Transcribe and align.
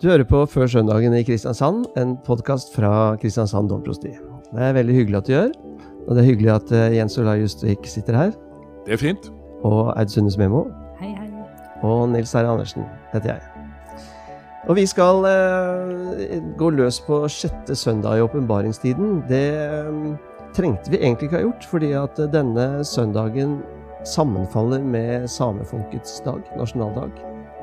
Du 0.00 0.06
hører 0.08 0.24
på 0.24 0.38
Før 0.48 0.64
søndagen 0.64 1.12
i 1.12 1.18
Kristiansand, 1.28 1.82
en 2.00 2.14
podkast 2.24 2.70
fra 2.72 3.18
Kristiansand 3.20 3.68
domprosti. 3.68 4.14
Det 4.48 4.62
er 4.64 4.72
veldig 4.72 4.94
hyggelig 4.96 5.18
at 5.18 5.26
du 5.26 5.32
gjør, 5.34 5.50
og 6.06 6.16
det 6.16 6.22
er 6.22 6.28
hyggelig 6.30 6.52
at 6.54 6.72
eh, 6.72 6.94
Jens 6.96 7.18
Olai 7.20 7.34
Justvik 7.42 7.84
sitter 7.84 8.16
her. 8.16 8.32
Det 8.86 8.96
er 8.96 9.02
fint. 9.02 9.28
Og 9.60 9.92
Aud 9.92 10.08
Sundes 10.08 10.40
Memo. 10.40 10.62
Hei, 11.02 11.12
hei. 11.18 11.28
Og 11.84 12.06
Nils 12.14 12.32
Herre 12.32 12.48
Andersen 12.48 12.88
heter 13.12 13.34
jeg. 13.34 13.68
Og 14.72 14.80
vi 14.80 14.86
skal 14.88 15.20
eh, 15.28 16.40
gå 16.56 16.72
løs 16.80 17.02
på 17.04 17.20
sjette 17.28 17.76
søndag 17.76 18.16
i 18.16 18.24
åpenbaringstiden. 18.24 19.26
Det 19.28 19.46
eh, 19.68 20.04
trengte 20.56 20.96
vi 20.96 21.04
egentlig 21.04 21.28
ikke 21.28 21.42
ha 21.42 21.48
gjort, 21.50 21.72
fordi 21.76 21.92
at 22.06 22.24
eh, 22.24 22.32
denne 22.40 22.70
søndagen 22.88 23.58
sammenfaller 24.08 24.80
med 24.80 25.28
samefolkets 25.28 26.22
dag, 26.24 26.40
nasjonaldag. 26.56 27.12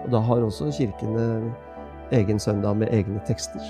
Og 0.04 0.12
da 0.14 0.22
har 0.22 0.46
også 0.46 0.70
kirkene 0.70 1.32
egen 2.12 2.40
søndag 2.40 2.78
med 2.78 2.94
egne 2.94 3.22
tekster. 3.28 3.64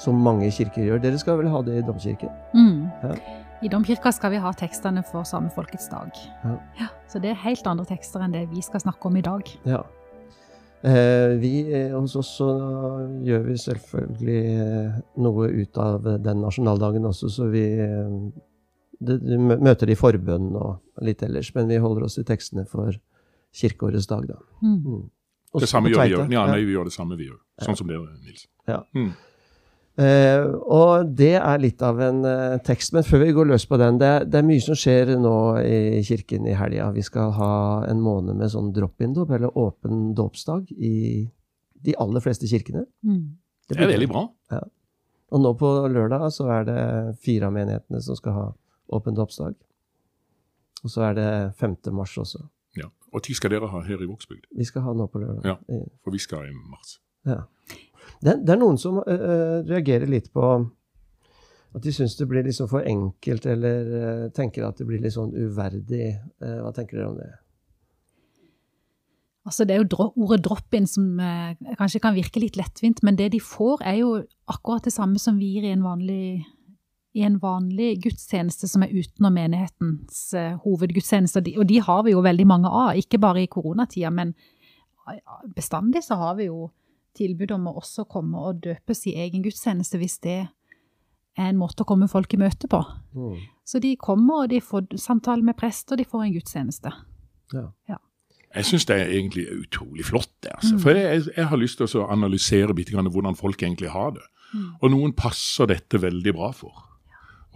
Som 0.00 0.20
mange 0.24 0.50
kirker 0.50 0.82
gjør. 0.82 1.00
Dere 1.02 1.18
skal 1.20 1.38
vel 1.38 1.50
ha 1.52 1.62
det 1.62 1.78
i 1.78 1.86
domkirken? 1.86 2.30
Mm. 2.54 2.88
Ja. 3.02 3.14
I 3.62 3.70
domkirka 3.70 4.10
skal 4.10 4.32
vi 4.34 4.40
ha 4.42 4.50
tekstene 4.58 5.04
for 5.06 5.26
samefolkets 5.28 5.88
dag. 5.92 6.10
Ja. 6.42 6.88
så 7.06 7.20
det 7.22 7.30
er 7.30 7.42
helt 7.44 7.66
andre 7.66 7.86
tekster 7.86 8.24
enn 8.24 8.34
det 8.34 8.48
vi 8.50 8.62
skal 8.64 8.82
snakke 8.82 9.06
om 9.06 9.18
i 9.20 9.22
dag. 9.22 9.50
Ja. 9.68 9.84
Eh, 10.82 11.36
vi, 11.38 11.52
eh, 11.70 11.92
hos 11.94 12.16
oss 12.18 12.32
så 12.40 12.48
gjør 13.22 13.44
vi 13.46 13.58
selvfølgelig 13.62 14.40
eh, 14.64 14.96
noe 15.22 15.50
ut 15.54 15.78
av 15.78 16.08
den 16.24 16.42
nasjonaldagen 16.42 17.06
også, 17.06 17.30
så 17.30 17.46
vi 17.52 17.62
eh, 17.84 18.16
det, 18.98 19.38
møter 19.38 19.86
de 19.86 19.94
i 19.94 19.98
forbønn 20.00 20.50
og 20.58 21.06
litt 21.06 21.22
ellers, 21.22 21.52
men 21.54 21.70
vi 21.70 21.78
holder 21.82 22.08
oss 22.08 22.18
til 22.18 22.26
tekstene 22.26 22.66
for 22.66 22.98
kirkeårets 23.54 24.10
dag, 24.10 24.26
da. 24.32 24.40
Mm. 24.64 25.06
Også 25.52 25.66
Det 25.66 25.68
samme 25.70 25.92
gjør 25.92 26.06
vi 26.06 26.16
òg. 26.16 26.32
Ja, 26.32 26.46
nei, 26.48 26.62
vi 26.64 26.72
gjør 26.72 26.88
det 26.88 26.94
samme, 26.94 27.18
vi 27.20 27.28
òg. 27.28 27.38
Sånn 27.62 27.76
som 27.78 27.90
dere, 27.90 28.08
Nils. 28.24 28.46
Ja. 28.68 28.80
Mm. 28.96 29.12
Uh, 29.92 30.46
og 30.72 31.10
det 31.18 31.34
er 31.36 31.58
litt 31.60 31.82
av 31.84 31.98
en 32.00 32.22
uh, 32.24 32.56
tekst, 32.64 32.94
men 32.96 33.04
før 33.04 33.26
vi 33.26 33.34
går 33.36 33.50
løs 33.50 33.66
på 33.68 33.76
den 33.76 33.98
Det 34.00 34.08
er, 34.08 34.22
det 34.24 34.38
er 34.40 34.46
mye 34.48 34.62
som 34.64 34.78
skjer 34.78 35.12
nå 35.20 35.34
i 35.60 36.00
kirken 36.08 36.48
i 36.48 36.54
helga. 36.56 36.88
Vi 36.96 37.04
skal 37.04 37.34
ha 37.36 37.52
en 37.84 38.00
måned 38.00 38.40
med 38.40 38.54
sånn 38.54 38.72
drop-in-dåp, 38.72 39.34
eller 39.36 39.52
åpen 39.60 40.14
dåpsdag, 40.16 40.72
i 40.72 41.28
de 41.84 41.96
aller 42.00 42.24
fleste 42.24 42.48
kirkene. 42.48 42.86
Mm. 43.04 43.26
Det 43.68 43.76
er 43.76 43.92
veldig 43.92 44.08
bra. 44.08 44.24
Og 45.32 45.40
nå 45.40 45.52
på 45.60 45.68
lørdag 45.92 46.26
så 46.32 46.48
er 46.56 46.66
det 46.68 46.80
fire 47.24 47.48
av 47.48 47.54
menighetene 47.56 48.00
som 48.04 48.16
skal 48.16 48.36
ha 48.36 48.48
åpen 48.92 49.16
dåpsdag. 49.16 49.54
Og 50.82 50.92
så 50.92 51.06
er 51.08 51.16
det 51.16 51.28
5. 51.60 51.76
mars 51.96 52.16
også. 52.20 52.42
Og 53.12 53.22
tid 53.24 53.36
skal 53.36 53.52
dere 53.52 53.68
ha 53.68 53.82
her 53.84 54.00
i 54.00 54.08
Vågsbygd? 54.08 54.48
Vi 54.56 54.64
skal 54.64 54.86
ha 54.86 54.94
nå 54.96 55.06
på 55.12 55.20
lørdag. 55.20 55.44
Ja. 55.44 55.80
For 56.04 56.14
vi 56.14 56.20
skal 56.22 56.48
i 56.48 56.54
mars. 56.56 56.96
Ja. 57.28 57.42
Det, 58.22 58.38
det 58.46 58.54
er 58.54 58.60
noen 58.60 58.78
som 58.80 59.00
øh, 59.02 59.10
øh, 59.10 59.58
reagerer 59.68 60.08
litt 60.10 60.30
på 60.34 60.46
at 61.72 61.84
de 61.84 61.92
syns 61.94 62.18
det 62.18 62.26
blir 62.28 62.44
liksom 62.44 62.68
for 62.68 62.84
enkelt, 62.84 63.46
eller 63.48 63.86
uh, 63.88 64.24
tenker 64.36 64.66
at 64.66 64.76
det 64.76 64.84
blir 64.84 65.00
litt 65.00 65.14
sånn 65.14 65.30
uverdig. 65.32 66.10
Uh, 66.42 66.58
hva 66.66 66.72
tenker 66.76 66.98
dere 66.98 67.06
om 67.08 67.14
det? 67.16 67.28
Altså, 69.48 69.64
det 69.64 69.74
er 69.74 69.80
jo 69.80 69.86
dro 69.94 70.10
ordet 70.20 70.42
drop-in 70.44 70.84
som 70.86 71.16
kanskje 71.80 72.02
kan 72.04 72.12
virke 72.14 72.42
litt 72.44 72.58
lettvint, 72.60 73.00
men 73.02 73.16
det 73.16 73.30
de 73.32 73.40
får 73.42 73.80
er 73.88 73.96
jo 74.02 74.10
akkurat 74.52 74.84
det 74.84 74.92
samme 74.92 75.18
som 75.18 75.40
vi 75.40 75.48
gir 75.54 75.64
i 75.66 75.72
en 75.72 75.82
vanlig, 75.82 76.44
i 77.12 77.24
en 77.26 77.36
vanlig 77.42 77.98
gudstjeneste 78.06 78.68
som 78.70 78.84
er 78.84 78.94
utenom 78.94 79.34
menighetens 79.36 80.30
uh, 80.36 80.56
hovedgudstjeneste. 80.64 81.42
Og 81.42 81.46
de, 81.48 81.56
og 81.60 81.68
de 81.68 81.80
har 81.84 82.04
vi 82.06 82.14
jo 82.14 82.24
veldig 82.24 82.46
mange 82.48 82.70
av, 82.72 82.96
ikke 82.96 83.20
bare 83.20 83.44
i 83.44 83.50
koronatida, 83.52 84.10
men 84.14 84.32
bestandig 85.56 86.04
så 86.06 86.16
har 86.20 86.36
vi 86.38 86.46
jo 86.46 86.70
tilbud 87.16 87.50
om 87.56 87.68
å 87.68 87.78
også 87.82 88.06
komme 88.08 88.40
og 88.40 88.62
døpes 88.64 89.06
i 89.10 89.16
egen 89.20 89.42
gudstjeneste 89.44 89.98
hvis 90.00 90.18
det 90.24 90.38
er 90.42 91.48
en 91.48 91.58
måte 91.60 91.84
å 91.84 91.88
komme 91.88 92.08
folk 92.12 92.32
i 92.36 92.40
møte 92.40 92.68
på. 92.70 92.80
Mm. 93.16 93.36
Så 93.68 93.80
de 93.82 93.94
kommer, 94.00 94.44
og 94.44 94.52
de 94.52 94.60
får 94.64 94.98
samtale 95.00 95.44
med 95.44 95.56
prest, 95.58 95.90
og 95.92 96.00
de 96.00 96.08
får 96.08 96.26
en 96.26 96.34
gudstjeneste. 96.34 96.92
Ja. 97.52 97.98
Jeg 98.52 98.68
syns 98.68 98.84
det 98.88 98.98
er 99.00 99.12
egentlig 99.16 99.46
utrolig 99.54 100.04
flott. 100.04 100.32
det, 100.44 100.52
altså. 100.58 100.74
Mm. 100.76 100.80
For 100.84 100.98
jeg, 100.98 101.24
jeg 101.36 101.48
har 101.48 101.60
lyst 101.60 101.80
til 101.80 102.02
å 102.02 102.08
analysere 102.12 102.76
bitte 102.76 102.92
grann 102.92 103.08
hvordan 103.12 103.36
folk 103.38 103.62
egentlig 103.64 103.92
har 103.92 104.12
det. 104.16 104.24
Mm. 104.52 104.66
Og 104.82 104.92
noen 104.92 105.14
passer 105.16 105.70
dette 105.72 106.00
veldig 106.00 106.34
bra 106.36 106.50
for. 106.56 106.84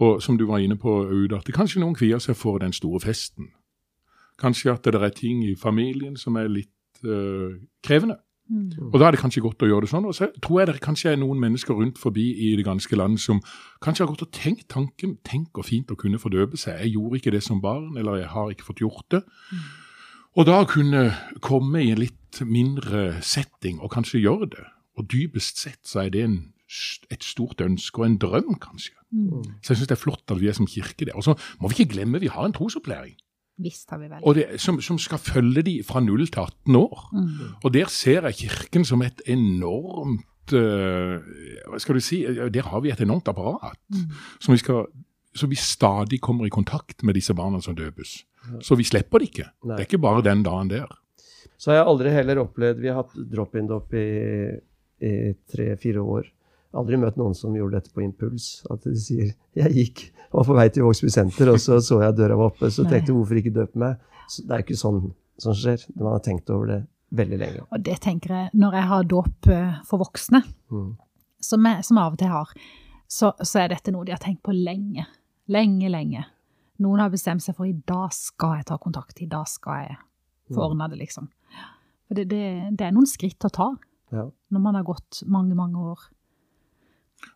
Og 0.03 0.21
som 0.21 0.37
du 0.37 0.45
var 0.45 0.61
inne 0.61 0.77
på, 0.77 0.99
Aud, 1.07 1.33
at 1.33 1.47
det 1.47 1.55
kanskje 1.55 1.81
noen 1.81 1.97
kvier 1.97 2.21
seg 2.21 2.37
for 2.37 2.61
den 2.61 2.73
store 2.73 3.01
festen. 3.01 3.51
Kanskje 4.37 4.71
at 4.75 4.85
det 4.85 4.95
er 4.95 5.09
ting 5.15 5.41
i 5.45 5.55
familien 5.57 6.17
som 6.17 6.37
er 6.37 6.51
litt 6.51 7.01
uh, 7.05 7.57
krevende. 7.83 8.19
Mm. 8.49 8.91
Og 8.93 8.99
da 8.99 9.07
er 9.07 9.15
det 9.15 9.19
kanskje 9.19 9.41
godt 9.43 9.63
å 9.65 9.67
gjøre 9.67 9.87
det 9.87 9.91
sånn. 9.91 10.05
Og 10.07 10.15
så 10.15 10.29
tror 10.43 10.61
jeg 10.61 10.69
det 10.69 10.83
kanskje 10.85 11.11
er 11.11 11.19
noen 11.19 11.39
mennesker 11.41 11.75
rundt 11.75 11.97
forbi 11.99 12.29
i 12.47 12.53
det 12.59 12.65
ganske 12.67 12.99
land 12.99 13.19
som 13.19 13.41
kanskje 13.83 14.05
har 14.05 14.11
gått 14.13 14.23
og 14.27 14.31
tenkt 14.35 14.69
tanken 14.71 15.17
Tenk 15.27 15.57
og 15.59 15.67
fint 15.67 15.91
å 15.91 15.97
kunne 15.99 16.21
fordøpe 16.21 16.59
seg. 16.59 16.79
Jeg 16.85 16.95
gjorde 16.95 17.19
ikke 17.19 17.33
det 17.35 17.43
som 17.43 17.61
barn, 17.63 17.97
eller 17.97 18.21
jeg 18.21 18.31
har 18.31 18.53
ikke 18.53 18.69
fått 18.69 18.85
gjort 18.85 19.07
det. 19.11 19.23
Og 20.37 20.45
da 20.47 20.61
kunne 20.69 21.09
komme 21.41 21.81
i 21.81 21.91
en 21.91 22.03
litt 22.03 22.41
mindre 22.45 23.17
setting 23.25 23.81
og 23.81 23.91
kanskje 23.95 24.21
gjøre 24.21 24.51
det. 24.53 24.67
Og 24.97 25.09
dypest 25.11 25.59
sett 25.61 25.81
så 25.87 26.05
er 26.05 26.13
det 26.13 26.23
en, 26.23 26.37
et 27.13 27.23
stort 27.23 27.61
ønske 27.63 28.01
og 28.01 28.05
en 28.07 28.17
drøm, 28.21 28.57
kanskje. 28.61 28.95
Mm. 29.11 29.43
Så 29.63 29.71
jeg 29.71 29.79
syns 29.79 29.87
det 29.87 29.95
er 29.95 30.01
flott 30.03 30.33
at 30.33 30.41
vi 30.41 30.49
er 30.51 30.57
som 30.57 30.67
kirke 30.67 31.07
der. 31.07 31.15
Og 31.15 31.23
så 31.23 31.37
må 31.61 31.71
vi 31.71 31.79
ikke 31.79 31.93
glemme 31.95 32.19
vi 32.19 32.31
har 32.31 32.45
en 32.45 32.55
trosopplæring. 32.55 33.15
Visst 33.57 33.89
har 33.89 33.97
vi 33.97 34.09
vel. 34.11 34.21
Og 34.21 34.35
det, 34.37 34.45
som, 34.61 34.77
som 34.81 34.99
skal 35.01 35.17
følge 35.17 35.63
de 35.65 35.75
fra 35.85 36.01
0 36.03 36.27
til 36.27 36.41
18 36.43 36.75
år. 36.77 37.07
Mm. 37.13 37.29
Og 37.63 37.73
der 37.73 37.89
ser 37.89 38.27
jeg 38.29 38.35
Kirken 38.43 38.85
som 38.85 39.01
et 39.01 39.21
enormt 39.25 40.53
uh, 40.53 41.17
Hva 41.71 41.81
skal 41.81 41.97
du 41.97 42.03
si? 42.03 42.21
Der 42.53 42.69
har 42.69 42.83
vi 42.85 42.93
et 42.93 43.01
enormt 43.01 43.27
apparat. 43.31 43.79
Mm. 43.89 44.13
Som 44.39 44.53
vi 44.53 44.61
skal, 44.61 44.85
så 45.33 45.49
vi 45.49 45.57
stadig 45.57 46.21
kommer 46.21 46.45
i 46.45 46.53
kontakt 46.53 47.03
med 47.03 47.17
disse 47.17 47.33
barna 47.33 47.61
som 47.61 47.75
døpes. 47.75 48.19
Så 48.61 48.77
vi 48.79 48.85
slipper 48.87 49.19
det 49.19 49.31
ikke. 49.31 49.49
Nei. 49.65 49.75
Det 49.75 49.83
er 49.83 49.89
ikke 49.89 50.05
bare 50.05 50.23
den 50.23 50.45
dagen 50.45 50.69
der. 50.71 50.93
Så 51.57 51.71
har 51.71 51.81
jeg 51.81 51.89
aldri 51.89 52.13
heller 52.13 52.43
opplevd 52.43 52.81
Vi 52.83 52.89
har 52.91 53.01
hatt 53.01 53.15
drop-in-dop 53.31 53.93
i, 53.97 54.07
i 55.01 55.13
tre-fire 55.49 56.03
år. 56.03 56.29
Aldri 56.75 56.97
møtt 56.99 57.15
noen 57.17 57.33
som 57.35 57.53
gjorde 57.55 57.71
dette 57.79 57.93
på 57.93 58.03
impuls. 58.03 58.65
At 58.69 58.83
de 58.83 58.95
sier 58.95 59.33
'jeg 59.55 59.71
gikk, 59.73 60.11
var 60.33 60.43
på 60.43 60.55
vei 60.55 60.69
til 60.69 60.83
Vågsby 60.83 61.09
senter, 61.09 61.49
og 61.49 61.59
så 61.59 61.79
så 61.81 62.01
jeg 62.01 62.15
døra 62.15 62.35
var 62.37 62.49
oppe', 62.51 62.69
så 62.69 62.83
tenkte 62.83 63.07
jeg 63.07 63.15
'hvorfor 63.15 63.37
ikke 63.37 63.53
døpe 63.53 63.75
meg'? 63.75 63.97
Så 64.29 64.41
det 64.47 64.51
er 64.51 64.63
ikke 64.63 64.75
sånn 64.77 65.13
som 65.39 65.53
skjer. 65.53 65.85
Man 65.95 66.11
har 66.11 66.19
tenkt 66.19 66.49
over 66.49 66.65
det 66.67 66.87
veldig 67.13 67.39
lenge. 67.39 67.61
Og 67.71 67.83
det 67.83 67.99
tenker 68.01 68.29
jeg, 68.29 68.49
når 68.53 68.71
jeg 68.73 68.83
har 68.83 69.03
dåp 69.03 69.47
eh, 69.47 69.81
for 69.85 69.97
voksne, 69.99 70.43
Mm. 70.71 70.97
som 71.41 71.63
jeg, 71.65 71.85
som 71.85 71.97
av 71.97 72.11
og 72.13 72.17
til 72.19 72.27
har, 72.27 72.47
så, 73.07 73.31
så 73.41 73.59
er 73.63 73.69
dette 73.69 73.91
noe 73.91 74.03
de 74.03 74.11
har 74.11 74.19
tenkt 74.19 74.43
på 74.43 74.51
lenge. 74.51 75.05
Lenge, 75.47 75.89
lenge. 75.89 76.25
Noen 76.79 76.99
har 76.99 77.09
bestemt 77.09 77.41
seg 77.41 77.55
for 77.55 77.65
i 77.65 77.71
dag 77.87 78.11
skal 78.11 78.57
jeg 78.57 78.65
ta 78.65 78.77
kontakt, 78.77 79.21
i 79.21 79.25
dag 79.25 79.47
skal 79.47 79.73
jeg 79.87 79.97
få 80.53 80.69
ordna 80.69 80.87
det, 80.89 80.99
liksom. 80.99 81.29
Det, 82.09 82.27
det, 82.27 82.77
det 82.77 82.81
er 82.87 82.91
noen 82.91 83.07
skritt 83.07 83.39
å 83.45 83.49
ta 83.51 83.75
Ja. 84.11 84.29
når 84.51 84.59
man 84.61 84.75
har 84.75 84.83
gått 84.83 85.23
mange, 85.27 85.55
mange 85.55 85.75
år. 85.77 85.99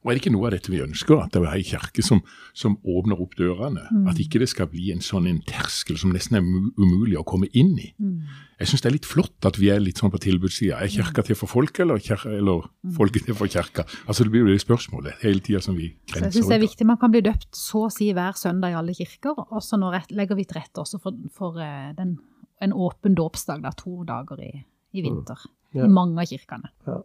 Og 0.02 0.10
er 0.12 0.16
det 0.18 0.22
ikke 0.22 0.32
noe 0.34 0.48
av 0.48 0.54
dette 0.56 0.72
vi 0.72 0.80
ønsker? 0.82 1.20
At 1.24 1.34
det 1.34 1.42
er 1.42 1.56
ei 1.56 1.64
kirke 1.66 2.04
som, 2.06 2.22
som 2.58 2.78
åpner 2.86 3.20
opp 3.22 3.36
dørene? 3.38 3.84
Mm. 3.90 4.08
At 4.10 4.20
ikke 4.22 4.40
det 4.42 4.48
skal 4.50 4.70
bli 4.72 4.92
en 4.94 5.02
sånn 5.06 5.28
en 5.30 5.42
terskel 5.46 5.98
som 5.98 6.14
nesten 6.14 6.38
er 6.38 6.46
umulig 6.82 7.18
å 7.20 7.26
komme 7.28 7.50
inn 7.58 7.74
i? 7.82 7.92
Mm. 8.02 8.24
Jeg 8.62 8.70
syns 8.72 8.84
det 8.86 8.90
er 8.92 8.96
litt 8.96 9.10
flott 9.10 9.48
at 9.50 9.58
vi 9.58 9.70
er 9.74 9.82
litt 9.82 10.02
sånn 10.02 10.14
på 10.14 10.22
tilbudssida. 10.22 10.80
Er 10.82 10.90
kirka 10.94 11.26
til 11.26 11.38
for 11.38 11.50
folk, 11.50 11.80
eller, 11.82 12.02
kjer 12.02 12.28
eller 12.38 12.68
Mm. 12.82 12.96
folket 12.98 13.26
til 13.26 13.36
for 13.38 13.48
kirka? 13.50 13.86
Altså 14.08 14.24
Det 14.26 14.32
blir 14.32 14.42
jo 14.46 14.54
det 14.54 14.62
spørsmålet 14.62 15.22
hele 15.22 15.40
tida 15.40 15.62
som 15.62 15.76
vi 15.78 15.92
grenser 16.08 16.18
Så 16.18 16.26
jeg 16.26 16.34
syns 16.40 16.48
det 16.50 16.56
er 16.58 16.66
viktig 16.68 16.86
man 16.90 16.98
kan 16.98 17.12
bli 17.14 17.22
døpt 17.22 17.54
så 17.58 17.86
å 17.86 17.92
si 17.94 18.12
hver 18.14 18.34
søndag 18.38 18.72
i 18.74 18.78
alle 18.78 18.94
kirker. 18.98 19.38
Og 19.52 19.62
så 19.62 19.78
nå 19.78 19.92
legger 20.10 20.36
vi 20.36 20.46
til 20.46 20.62
rette 20.62 20.82
også 20.82 21.02
for, 21.02 21.14
for 21.34 21.58
eh, 21.62 21.94
den, 21.98 22.18
en 22.62 22.74
åpen 22.74 23.14
dåpsdag, 23.18 23.62
da, 23.62 23.72
to 23.78 24.04
dager 24.06 24.42
i, 24.42 24.52
i 24.94 25.02
vinter. 25.06 25.38
Ja. 25.74 25.86
I 25.86 25.90
mange 25.94 26.20
av 26.22 26.28
kirkene. 26.30 26.70
Ja, 26.86 27.02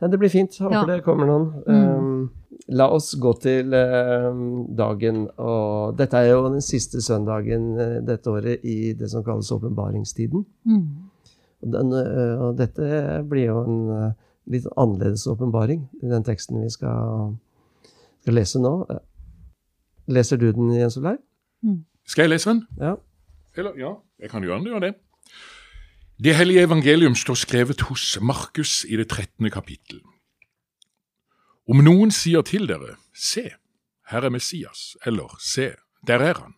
det 0.00 0.18
blir 0.18 0.32
fint. 0.32 0.56
Håper 0.60 0.74
Ja. 0.74 0.84
det 0.86 1.04
kommer 1.04 1.26
noen. 1.26 1.46
Mm. 1.66 1.98
Um, 1.98 2.30
la 2.68 2.88
oss 2.90 3.14
gå 3.20 3.32
til 3.42 3.74
um, 3.74 4.66
dagen. 4.76 5.28
Og 5.38 5.96
dette 5.98 6.16
er 6.16 6.30
jo 6.32 6.48
den 6.48 6.62
siste 6.64 7.02
søndagen 7.02 7.72
uh, 7.78 8.00
dette 8.06 8.30
året 8.30 8.64
i 8.64 8.92
det 8.98 9.10
som 9.10 9.24
kalles 9.24 9.52
åpenbaringstiden. 9.52 10.44
Mm. 10.64 10.84
Og, 11.62 11.72
den, 11.72 11.92
uh, 11.92 12.48
og 12.48 12.58
dette 12.60 13.22
blir 13.28 13.50
jo 13.50 13.64
en 13.64 13.80
uh, 13.90 14.12
litt 14.50 14.66
annerledes 14.76 15.26
åpenbaring 15.26 15.86
i 16.02 16.10
den 16.10 16.24
teksten 16.24 16.60
vi 16.62 16.70
skal, 16.72 17.34
skal 18.22 18.38
lese 18.40 18.60
nå. 18.60 18.74
Leser 20.06 20.36
du 20.36 20.50
den, 20.52 20.72
Jens 20.76 20.98
Olai? 21.00 21.16
Skal 22.04 22.26
jeg 22.26 22.34
lese 22.34 22.50
den? 22.50 22.66
Ja. 22.76 22.96
Eller, 23.56 23.76
ja, 23.80 23.94
jeg 24.20 24.30
kan 24.30 24.44
gjøre 24.44 24.60
det, 24.60 24.72
gjøre 24.74 24.92
det. 26.18 26.36
Hellige 26.36 26.62
evangelium 26.62 27.14
står 27.14 27.34
skrevet 27.34 27.80
hos 27.80 28.18
Markus 28.20 28.84
i 28.84 28.96
det 28.96 29.08
13. 29.08 29.50
kapittel. 29.50 30.00
Om 31.68 31.80
noen 31.84 32.10
sier 32.12 32.42
til 32.42 32.68
dere, 32.68 32.96
se, 33.16 33.48
her 34.10 34.24
er 34.24 34.30
Messias, 34.30 34.96
eller 35.06 35.36
se, 35.40 35.72
der 36.06 36.20
er 36.20 36.40
han, 36.40 36.54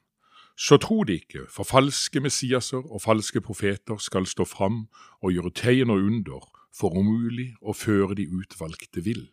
så 0.58 0.76
tro 0.76 1.05
de 1.05 1.14
ikke, 1.14 1.47
for 1.50 1.64
falske 1.64 2.20
Messiaser 2.20 2.82
og 2.82 3.03
falske 3.03 3.41
profeter 3.41 3.97
skal 3.99 4.26
stå 4.26 4.44
fram 4.44 4.88
og 5.23 5.32
gjøre 5.32 5.53
tegn 5.55 5.91
og 5.91 6.03
under 6.03 6.49
for 6.75 6.97
om 6.97 7.06
mulig 7.06 7.55
å 7.62 7.73
føre 7.73 8.17
de 8.17 8.26
utvalgte 8.29 9.05
vill. 9.05 9.29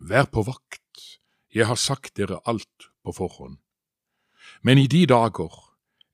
Vær 0.00 0.26
på 0.30 0.42
vakt, 0.42 1.18
jeg 1.54 1.66
har 1.66 1.78
sagt 1.78 2.16
dere 2.16 2.40
alt 2.46 2.90
på 3.04 3.14
forhånd. 3.16 3.58
Men 4.62 4.78
i 4.78 4.86
de 4.86 5.06
dager, 5.06 5.54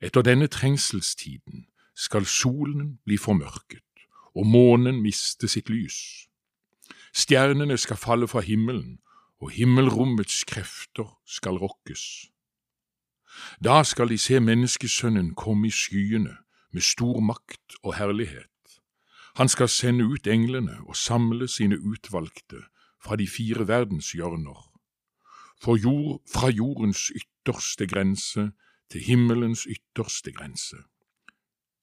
etter 0.01 0.23
denne 0.23 0.47
trengselstiden, 0.47 1.67
skal 1.99 2.27
solen 2.31 2.99
bli 3.05 3.19
formørket 3.19 3.83
og 4.39 4.47
månen 4.47 5.01
miste 5.03 5.49
sitt 5.51 5.71
lys. 5.73 6.29
Stjernene 7.13 7.79
skal 7.79 7.99
falle 7.99 8.29
fra 8.31 8.41
himmelen, 8.45 8.99
og 9.43 9.51
himmelrommets 9.55 10.45
krefter 10.45 11.09
skal 11.27 11.59
rokkes. 11.59 12.31
Da 13.65 13.83
skal 13.83 14.11
de 14.11 14.19
se 14.19 14.41
menneskesønnen 14.41 15.35
komme 15.35 15.69
i 15.69 15.75
skyene 15.75 16.37
med 16.75 16.83
stor 16.83 17.21
makt 17.23 17.79
og 17.83 17.95
herlighet. 17.99 18.81
Han 19.39 19.49
skal 19.49 19.69
sende 19.71 20.05
ut 20.05 20.27
englene 20.27 20.81
og 20.87 20.97
samle 20.97 21.49
sine 21.49 21.79
utvalgte 21.79 22.65
fra 23.03 23.17
de 23.17 23.29
fire 23.31 23.69
verdenshjørner, 23.69 24.63
jord, 25.67 26.23
fra 26.27 26.51
jordens 26.51 27.11
ytterste 27.15 27.87
grense 27.87 28.51
til 28.91 29.01
himmelens 29.01 29.67
ytterste 29.71 30.33
grense. 30.33 30.77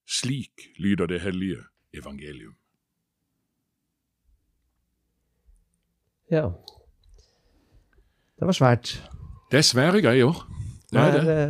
Slik 0.05 0.69
lyder 0.77 1.09
det 1.09 1.21
hellige 1.21 1.63
evangelium. 1.93 2.53
Ja. 6.31 6.49
Det 8.39 8.45
var 8.45 8.57
svært. 8.57 8.91
Det 9.51 9.57
er 9.61 9.65
svære 9.65 10.01
greier. 10.01 10.45
Det 10.91 11.01
er 11.01 11.17
det. 11.21 11.47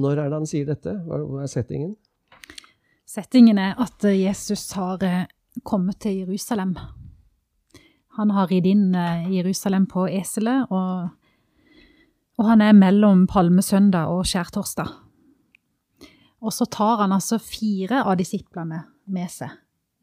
Når 0.00 0.10
er 0.10 0.28
det 0.28 0.38
han 0.38 0.48
sier 0.48 0.68
dette? 0.68 0.92
Hva 1.06 1.42
er 1.44 1.50
settingen? 1.50 1.94
Settingen 3.06 3.58
er 3.58 3.76
at 3.80 4.04
Jesus 4.04 4.70
har 4.76 5.02
eh, 5.06 5.24
kommet 5.64 6.00
til 6.02 6.24
Jerusalem. 6.24 6.74
Han 8.18 8.32
har 8.34 8.50
ridd 8.50 8.66
inn 8.68 8.94
eh, 8.96 9.28
Jerusalem 9.38 9.86
på 9.88 10.08
eselet, 10.10 10.66
og, 10.70 11.08
og 12.36 12.48
han 12.50 12.64
er 12.64 12.76
mellom 12.76 13.26
palmesøndag 13.30 14.12
og 14.12 14.26
skjærtorsdag. 14.28 15.05
Og 16.44 16.52
så 16.52 16.66
tar 16.68 17.02
han 17.02 17.14
altså 17.16 17.38
fire 17.40 18.02
av 18.04 18.18
disiplene 18.20 18.82
med 19.12 19.30
seg. 19.32 19.54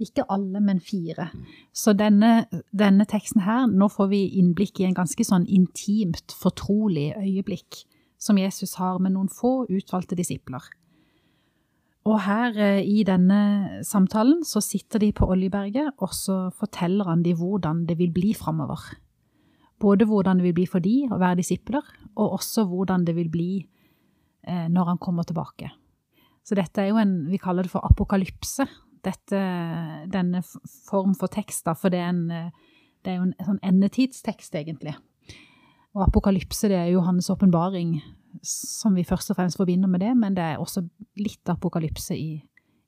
Ikke 0.02 0.26
alle, 0.34 0.60
men 0.60 0.80
fire. 0.82 1.30
Så 1.72 1.94
denne, 1.96 2.48
denne, 2.74 3.06
teksten 3.08 3.44
her, 3.46 3.68
nå 3.70 3.88
får 3.94 4.10
vi 4.12 4.24
innblikk 4.42 4.82
i 4.82 4.88
en 4.88 4.98
ganske 4.98 5.26
sånn 5.28 5.46
intimt, 5.46 6.34
fortrolig 6.34 7.12
øyeblikk 7.20 7.84
som 8.24 8.40
Jesus 8.40 8.78
har 8.80 9.00
med 9.04 9.14
noen 9.14 9.30
få 9.32 9.64
utvalgte 9.70 10.18
disipler. 10.18 10.66
Og 12.10 12.18
her 12.26 12.58
eh, 12.60 12.82
i 12.84 13.04
denne 13.08 13.84
samtalen 13.88 14.42
så 14.48 14.60
sitter 14.64 15.00
de 15.00 15.14
på 15.16 15.28
Oljeberget, 15.32 15.94
og 16.04 16.12
så 16.16 16.50
forteller 16.56 17.08
han 17.08 17.24
de 17.24 17.36
hvordan 17.38 17.86
det 17.88 17.98
vil 18.00 18.12
bli 18.16 18.34
framover. 18.36 18.82
Både 19.80 20.08
hvordan 20.08 20.40
det 20.40 20.50
vil 20.50 20.58
bli 20.58 20.68
for 20.68 20.84
de 20.84 20.98
å 21.12 21.20
være 21.20 21.40
disipler, 21.40 21.86
og 22.16 22.40
også 22.40 22.66
hvordan 22.68 23.06
det 23.08 23.16
vil 23.20 23.32
bli 23.32 23.52
eh, 23.62 24.68
når 24.72 24.92
han 24.94 25.00
kommer 25.00 25.28
tilbake. 25.28 25.72
Så 26.44 26.58
dette 26.60 26.82
er 26.82 26.92
jo 26.92 27.00
en 27.00 27.14
Vi 27.32 27.40
kaller 27.42 27.64
det 27.64 27.72
for 27.72 27.86
apokalypse 27.88 28.68
dette, 29.04 29.40
denne 30.12 30.42
form 30.88 31.14
for 31.20 31.32
tekst, 31.32 31.66
da, 31.68 31.76
for 31.76 31.92
det 31.92 32.00
er, 32.00 32.14
en, 32.14 32.52
det 33.04 33.12
er 33.12 33.18
jo 33.18 33.28
en, 33.28 33.34
sånn 33.44 33.62
endetidstekst, 33.68 34.56
egentlig. 34.56 34.96
Og 35.94 36.06
apokalypse 36.08 36.70
det 36.72 36.80
er 36.80 36.94
Johannes' 36.94 37.30
åpenbaring, 37.34 37.98
som 38.48 38.96
vi 38.98 39.06
først 39.06 39.34
og 39.34 39.38
fremst 39.38 39.60
forbinder 39.60 39.92
med 39.92 40.02
det, 40.06 40.14
men 40.18 40.38
det 40.38 40.46
er 40.46 40.62
også 40.62 40.86
litt 41.20 41.52
apokalypse 41.52 42.16
i, 42.18 42.38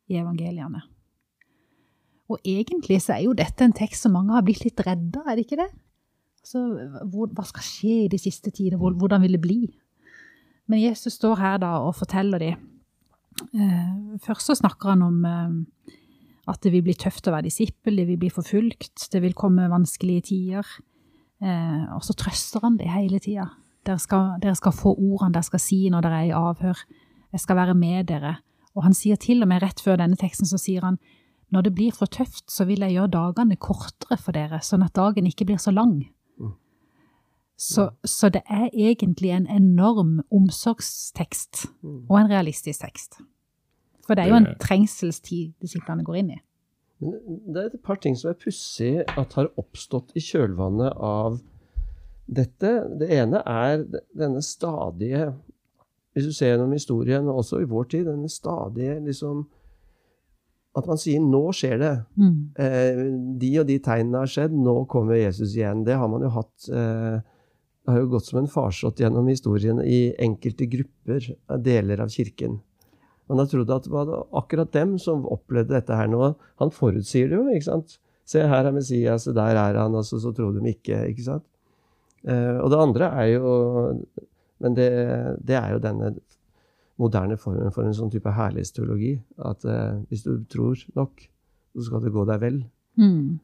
i 0.09 0.19
evangeliene. 0.21 0.81
Og 2.31 2.39
egentlig 2.47 3.01
så 3.03 3.17
er 3.17 3.25
jo 3.27 3.35
dette 3.37 3.67
en 3.67 3.75
tekst 3.75 4.07
som 4.07 4.15
mange 4.15 4.33
har 4.33 4.45
blitt 4.45 4.63
litt 4.65 4.81
redda, 4.87 5.21
er 5.27 5.37
det 5.37 5.45
ikke 5.45 5.59
det? 5.61 5.69
Så, 6.45 6.61
hvor, 7.11 7.29
hva 7.33 7.45
skal 7.45 7.65
skje 7.65 7.97
i 8.05 8.09
de 8.09 8.19
siste 8.21 8.53
tider? 8.53 8.77
Hvordan 8.77 9.21
vil 9.25 9.35
det 9.35 9.41
bli? 9.41 9.59
Men 10.69 10.81
Jesus 10.81 11.17
står 11.19 11.37
her 11.41 11.59
da 11.61 11.75
og 11.85 11.95
forteller 11.97 12.41
dem. 12.41 12.63
Eh, 13.43 14.17
først 14.23 14.51
så 14.51 14.55
snakker 14.55 14.93
han 14.93 15.03
om 15.05 15.25
eh, 15.27 15.95
at 16.51 16.61
det 16.63 16.71
vil 16.73 16.85
bli 16.85 16.95
tøft 16.97 17.27
å 17.27 17.33
være 17.33 17.49
disippel, 17.49 17.97
det 17.99 18.07
vil 18.09 18.19
bli 18.21 18.31
forfulgt, 18.31 19.09
det 19.11 19.21
vil 19.23 19.35
komme 19.37 19.67
vanskelige 19.71 20.29
tider. 20.31 20.69
Eh, 21.43 21.83
og 21.95 22.03
så 22.05 22.15
trøster 22.17 22.63
han 22.63 22.79
det 22.79 22.91
hele 22.93 23.19
tida. 23.19 23.49
Dere, 23.85 24.21
dere, 24.41 24.55
skal 24.57 24.73
få 24.73 24.95
ordene 24.95 25.35
dere 25.35 25.45
skal 25.45 25.61
si 25.61 25.83
når 25.93 26.07
dere 26.07 26.21
er 26.23 26.29
i 26.31 26.37
avhør. 26.37 26.85
Jeg 27.35 27.43
skal 27.43 27.59
være 27.59 27.75
med 27.77 28.07
dere. 28.09 28.37
Og 28.75 28.87
han 28.87 28.95
sier 28.95 29.19
til 29.19 29.43
og 29.43 29.51
med 29.51 29.61
rett 29.63 29.81
før 29.83 29.99
denne 29.99 30.17
teksten, 30.19 30.47
så 30.47 30.59
sier 30.59 30.83
han 30.87 30.99
når 31.53 31.67
det 31.67 31.75
blir 31.77 31.93
for 31.93 32.09
tøft, 32.09 32.47
så 32.51 32.65
vil 32.65 32.81
jeg 32.83 32.95
gjøre 32.95 33.13
dagene 33.13 33.55
kortere 33.61 34.17
for 34.19 34.35
dere, 34.35 34.59
sånn 34.65 34.83
at 34.83 34.95
dagen 34.97 35.27
ikke 35.29 35.45
blir 35.47 35.59
så 35.61 35.71
lang. 35.71 35.99
Så, 37.57 37.89
så 38.03 38.29
det 38.29 38.41
er 38.51 38.67
egentlig 38.73 39.31
en 39.31 39.47
enorm 39.47 40.19
omsorgstekst, 40.31 41.65
mm. 41.81 42.01
og 42.09 42.17
en 42.19 42.29
realistisk 42.29 42.81
tekst. 42.83 43.21
For 44.05 44.15
det 44.15 44.25
er 44.25 44.33
jo 44.33 44.41
en 44.41 44.51
trengselstid 44.61 45.55
disiplene 45.63 46.03
går 46.05 46.19
inn 46.19 46.33
i. 46.35 46.39
Det 46.99 47.61
er 47.61 47.71
et 47.71 47.83
par 47.83 47.99
ting 48.01 48.15
som 48.17 48.31
er 48.31 48.39
pussig 48.39 49.01
at 49.03 49.35
har 49.35 49.51
oppstått 49.59 50.13
i 50.15 50.23
kjølvannet 50.23 50.95
av 50.95 51.39
dette. 52.25 52.71
Det 52.99 53.09
ene 53.13 53.41
er 53.45 53.83
denne 54.17 54.43
stadige 54.45 55.33
Hvis 56.15 56.29
du 56.29 56.31
ser 56.31 56.53
gjennom 56.53 56.71
historien, 56.71 57.27
også 57.27 57.59
i 57.59 57.67
vår 57.67 57.89
tid, 57.91 58.05
denne 58.07 58.29
stadige 58.31 59.01
liksom 59.03 59.45
At 60.75 60.87
man 60.87 60.97
sier 60.97 61.19
'nå 61.19 61.51
skjer 61.51 61.77
det'. 61.79 62.03
Mm. 62.15 62.51
Eh, 62.59 62.97
de 63.39 63.59
og 63.59 63.67
de 63.67 63.77
tegnene 63.79 64.17
har 64.17 64.27
skjedd, 64.27 64.51
nå 64.51 64.85
kommer 64.91 65.15
Jesus 65.15 65.55
igjen. 65.55 65.85
Det 65.85 65.95
har 65.95 66.07
man 66.07 66.21
jo 66.21 66.29
hatt 66.29 66.67
eh, 66.67 67.19
Det 67.85 67.93
har 67.93 68.01
jo 68.01 68.13
gått 68.15 68.25
som 68.31 68.39
en 68.41 68.49
farsott 68.49 68.99
gjennom 68.99 69.27
historien 69.29 69.77
i 69.85 70.09
enkelte 70.17 70.65
grupper, 70.65 71.27
deler 71.61 72.01
av 72.01 72.09
kirken. 72.09 72.57
Man 73.29 73.41
har 73.41 73.49
trodd 73.49 73.69
at 73.73 73.85
det 73.85 73.93
var 73.93 74.09
akkurat 74.37 74.71
dem 74.73 74.95
som 75.01 75.25
opplevde 75.29 75.75
dette 75.75 75.97
her 75.97 76.09
nå. 76.09 76.31
Han 76.61 76.73
forutsier 76.73 77.29
det 77.29 77.37
jo, 77.37 77.45
ikke 77.53 77.67
sant. 77.67 77.97
Se, 78.25 78.41
her 78.41 78.65
er 78.65 78.73
Messias, 78.73 79.27
der 79.29 79.59
er 79.61 79.77
han, 79.77 79.97
og 79.97 80.05
så, 80.05 80.17
så 80.21 80.33
tror 80.33 80.57
de 80.57 80.73
ikke. 80.73 81.03
ikke 81.11 81.25
sant? 81.27 81.45
Eh, 82.25 82.57
og 82.57 82.71
det 82.73 82.81
andre 82.81 83.09
er 83.21 83.27
jo 83.35 83.49
Men 84.57 84.73
det, 84.73 84.89
det, 85.45 85.55
er 85.59 85.73
jo 85.75 85.81
denne 85.83 86.13
moderne 86.97 87.35
formen 87.37 87.73
for 87.75 87.85
en 87.85 87.93
sånn 87.93 88.09
type 88.09 88.31
herlighetsteologi. 88.31 89.17
At 89.45 89.65
eh, 89.67 89.99
hvis 90.09 90.23
du 90.25 90.39
tror 90.49 90.79
nok, 90.95 91.25
så 91.75 91.89
skal 91.89 92.05
det 92.05 92.13
gå 92.15 92.23
deg 92.25 92.41
vel. 92.41 92.61
Mm. 92.97 93.35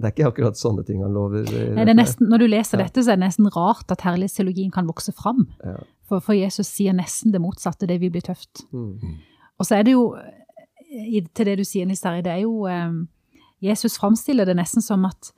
Det 0.00 0.08
er 0.08 0.14
ikke 0.14 0.30
akkurat 0.32 0.58
sånne 0.58 0.84
ting 0.88 1.04
han 1.04 1.14
lover. 1.14 1.46
Nei, 1.76 1.86
nesten, 1.94 2.30
når 2.32 2.42
du 2.42 2.46
leser 2.48 2.80
ja. 2.80 2.86
dette, 2.88 3.04
så 3.04 3.12
er 3.12 3.20
det 3.20 3.26
nesten 3.26 3.50
rart 3.54 3.92
at 3.92 4.04
herlighetsteologien 4.06 4.72
kan 4.74 4.88
vokse 4.88 5.14
fram. 5.16 5.46
Ja. 5.62 5.78
For, 6.10 6.24
for, 6.24 6.34
Jesus 6.34 6.70
sier 6.72 6.96
nesten 6.96 7.34
det 7.34 7.42
motsatte. 7.42 7.88
Det 7.90 8.00
vil 8.02 8.12
bli 8.14 8.24
tøft. 8.24 8.64
Mm. 8.72 8.92
mm. 8.98 9.18
Og 9.60 9.68
så 9.68 9.76
er 9.76 9.84
det 9.84 9.92
jo, 9.92 10.04
til 11.36 11.48
det 11.50 11.58
du 11.60 11.66
sier, 11.68 11.84
Nistari, 11.84 12.22
det 12.24 12.32
er 12.32 12.46
jo 12.46 12.64
um, 12.64 13.02
Jesus 13.60 13.98
framstiller 14.00 14.48
det 14.48 14.56
nesten 14.56 14.80
som 14.80 15.04
at, 15.04 15.34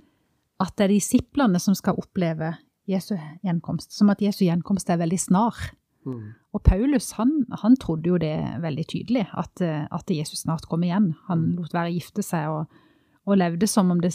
at 0.63 0.77
det 0.79 0.87
er 0.87 0.95
disiplene 0.95 1.59
som 1.63 1.75
skal 1.75 1.99
oppleve 1.99 2.55
Jesu 2.87 3.17
gjenkomst. 3.43 3.91
Som 3.97 4.13
at 4.15 4.23
Jesu 4.23 4.45
gjenkomst 4.47 4.91
er 4.91 5.01
veldig 5.03 5.19
snar. 5.19 5.59
Mm. 6.07 6.35
Og 6.55 6.63
Paulus 6.67 7.13
han, 7.19 7.31
han, 7.63 7.77
trodde 7.81 8.11
jo 8.11 8.19
det 8.21 8.35
veldig 8.63 8.87
tydelig, 8.91 9.27
at, 9.39 9.63
at, 9.63 10.11
Jesus 10.11 10.45
snart 10.45 10.67
kom 10.71 10.83
igjen. 10.87 11.13
Han 11.29 11.53
lot 11.59 11.75
være 11.75 11.93
å 11.93 11.97
gifte 11.97 12.25
seg 12.27 12.51
og, 12.51 12.81
og, 13.27 13.37
levde 13.39 13.69
som 13.71 13.91
om 13.95 14.01
det 14.03 14.13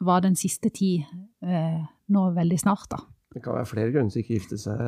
var 0.00 0.24
den 0.24 0.36
siste 0.36 0.70
tid 0.74 1.04
eh, 1.44 1.82
nå 2.08 2.30
veldig 2.34 2.58
snart. 2.60 2.88
da. 2.90 3.02
Det 3.34 3.42
kan 3.42 3.56
være 3.56 3.66
flere 3.66 3.90
grunner 3.92 4.10
til 4.10 4.22
ikke 4.22 4.36
gifte 4.36 4.56
seg. 4.58 4.78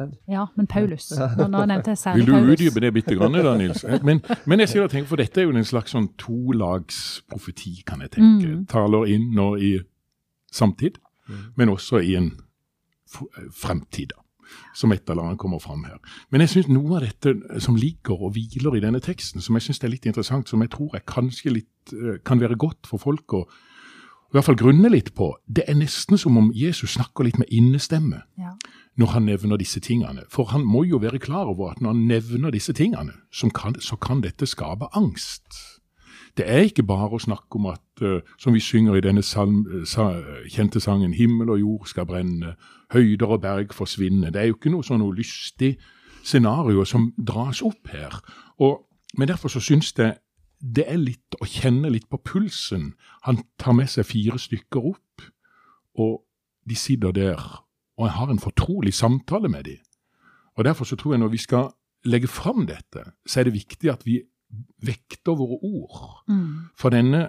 Ed. 0.00 0.14
Ja, 0.32 0.46
men 0.56 0.66
Paulus. 0.66 1.10
Nå, 1.12 1.48
nå 1.52 1.64
nevnte 1.68 1.92
jeg 1.92 1.98
særlig 2.00 2.26
Paulus. 2.26 2.40
Vil 2.40 2.46
du 2.46 2.52
utdype 2.52 2.80
det 2.80 2.92
bitte 2.96 3.16
grann, 3.18 3.36
da, 3.36 3.52
Nils? 3.60 3.84
Men, 4.02 4.22
men 4.48 4.64
jeg 4.64 4.72
sier 4.72 4.88
tenker, 4.88 5.10
for 5.10 5.20
dette 5.20 5.42
er 5.42 5.44
jo 5.44 5.52
en 5.52 5.68
slags 5.68 5.92
sånn 5.92 6.08
tolagsprofeti, 6.20 7.74
kan 7.88 8.00
jeg 8.00 8.14
tenke. 8.14 8.48
Mm. 8.48 8.62
Taler 8.72 9.12
inn 9.12 9.26
nå 9.36 9.50
i 9.60 9.74
samtid, 10.52 10.96
mm. 11.28 11.42
men 11.60 11.72
også 11.74 12.00
i 12.00 12.16
en 12.16 12.30
fremtid. 13.60 14.16
Som 14.76 14.92
et 14.92 15.08
eller 15.08 15.26
annet 15.26 15.40
kommer 15.40 15.60
fram 15.60 15.84
her. 15.88 16.00
Men 16.32 16.44
jeg 16.44 16.54
syns 16.54 16.70
noe 16.72 16.96
av 16.96 17.04
dette 17.04 17.60
som 17.64 17.76
ligger 17.76 18.24
og 18.24 18.32
hviler 18.38 18.76
i 18.76 18.82
denne 18.84 19.00
teksten, 19.04 19.44
som 19.44 19.56
jeg 19.56 19.66
syns 19.68 19.80
er 19.84 19.92
litt 19.92 20.08
interessant, 20.08 20.48
som 20.48 20.64
jeg 20.64 20.72
tror 20.72 20.96
jeg 20.96 21.06
kanskje 21.08 21.54
litt, 21.58 21.92
eh, 21.92 22.18
kan 22.24 22.40
være 22.40 22.56
godt 22.60 22.88
for 22.88 23.00
folk 23.00 23.36
å 23.36 23.42
i 24.32 24.38
hvert 24.38 24.46
fall 24.46 24.56
grunne 24.56 24.88
litt 24.88 25.10
på, 25.12 25.26
det 25.44 25.66
er 25.68 25.76
nesten 25.76 26.16
som 26.16 26.38
om 26.40 26.46
Jesus 26.56 26.94
snakker 26.94 27.26
litt 27.26 27.36
med 27.36 27.50
innestemme 27.52 28.22
ja. 28.40 28.54
når 28.96 29.10
han 29.12 29.26
nevner 29.28 29.60
disse 29.60 29.80
tingene. 29.84 30.24
For 30.32 30.48
han 30.54 30.64
må 30.64 30.86
jo 30.88 31.02
være 31.02 31.20
klar 31.20 31.50
over 31.52 31.74
at 31.74 31.82
når 31.84 31.92
han 31.92 32.06
nevner 32.08 32.54
disse 32.54 32.72
tingene, 32.72 33.12
kan, 33.52 33.76
så 33.76 33.98
kan 34.00 34.24
dette 34.24 34.48
skape 34.48 34.88
angst. 34.96 35.44
Det 36.40 36.46
er 36.48 36.64
ikke 36.64 36.86
bare 36.88 37.12
å 37.12 37.20
snakke 37.20 37.60
om 37.60 37.68
at, 37.74 37.84
uh, 38.00 38.24
som 38.40 38.56
vi 38.56 38.64
synger 38.64 38.96
i 38.96 39.04
denne 39.04 39.20
salm, 39.20 39.66
sa, 39.84 40.14
kjente 40.48 40.80
sangen, 40.80 41.12
himmel 41.12 41.52
og 41.52 41.60
jord 41.60 41.92
skal 41.92 42.08
brenne, 42.08 42.54
høyder 42.96 43.36
og 43.36 43.42
berg 43.44 43.76
forsvinne. 43.76 44.32
Det 44.32 44.40
er 44.40 44.48
jo 44.48 44.56
ikke 44.56 44.72
noe 44.72 44.86
sånn 44.86 45.04
noe 45.04 45.12
lystig 45.12 45.74
scenario 46.24 46.86
som 46.88 47.10
dras 47.20 47.60
opp 47.60 47.92
her. 47.92 48.16
Og, 48.64 48.86
men 49.18 49.28
derfor 49.28 49.52
så 49.52 49.60
syns 49.60 49.92
jeg 49.98 50.16
det 50.62 50.84
er 50.86 51.00
litt 51.00 51.36
å 51.42 51.46
kjenne 51.48 51.90
litt 51.90 52.08
på 52.10 52.20
pulsen. 52.22 52.92
Han 53.26 53.42
tar 53.58 53.74
med 53.74 53.90
seg 53.90 54.06
fire 54.06 54.38
stykker 54.38 54.92
opp, 54.92 55.24
og 55.98 56.22
de 56.68 56.78
sitter 56.78 57.14
der, 57.16 57.40
og 57.98 58.06
jeg 58.06 58.16
har 58.16 58.30
en 58.30 58.42
fortrolig 58.42 58.94
samtale 58.94 59.50
med 59.50 59.66
dem. 59.66 59.80
Og 60.56 60.64
Derfor 60.64 60.84
så 60.84 60.96
tror 60.96 61.14
jeg 61.14 61.22
når 61.22 61.32
vi 61.32 61.40
skal 61.42 61.72
legge 62.04 62.28
fram 62.28 62.66
dette, 62.66 63.12
så 63.26 63.40
er 63.40 63.48
det 63.48 63.56
viktig 63.56 63.90
at 63.90 64.06
vi 64.06 64.20
vekter 64.84 65.34
våre 65.38 65.58
ord. 65.64 66.22
Mm. 66.28 66.68
For 66.78 66.92
denne, 66.92 67.22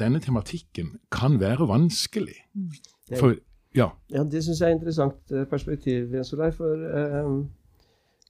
denne 0.00 0.20
tematikken 0.20 0.94
kan 1.12 1.38
være 1.40 1.68
vanskelig. 1.68 2.38
Mm. 2.54 2.70
For, 3.18 3.36
ja, 3.74 3.90
Ja, 4.10 4.24
Det 4.24 4.44
syns 4.44 4.60
jeg 4.60 4.70
er 4.70 4.78
interessant 4.78 5.32
eh, 5.32 5.46
perspektiv, 5.46 6.14
Jens 6.14 6.32
Olai. 6.32 6.50
For 6.56 6.74
eh, 6.74 7.30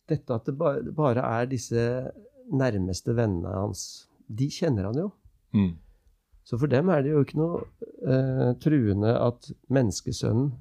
dette 0.08 0.34
at 0.34 0.46
det 0.46 0.58
bare, 0.58 0.82
det 0.84 0.94
bare 0.96 1.24
er 1.40 1.46
disse 1.46 2.10
nærmeste 2.50 3.14
vennene 3.16 3.54
hans, 3.54 4.09
de 4.36 4.46
kjenner 4.50 4.84
han 4.90 4.94
jo. 5.00 5.10
mm, 5.54 5.70
Så 6.44 6.58
for 6.58 6.66
dem 6.70 6.88
er 6.90 7.02
det 7.02 7.10
jo 7.12 7.20
ikke 7.24 7.38
noe 7.38 7.60
eh, 8.06 8.54
truende 8.62 9.12
at 9.20 9.50
menneskesønnen 9.70 10.52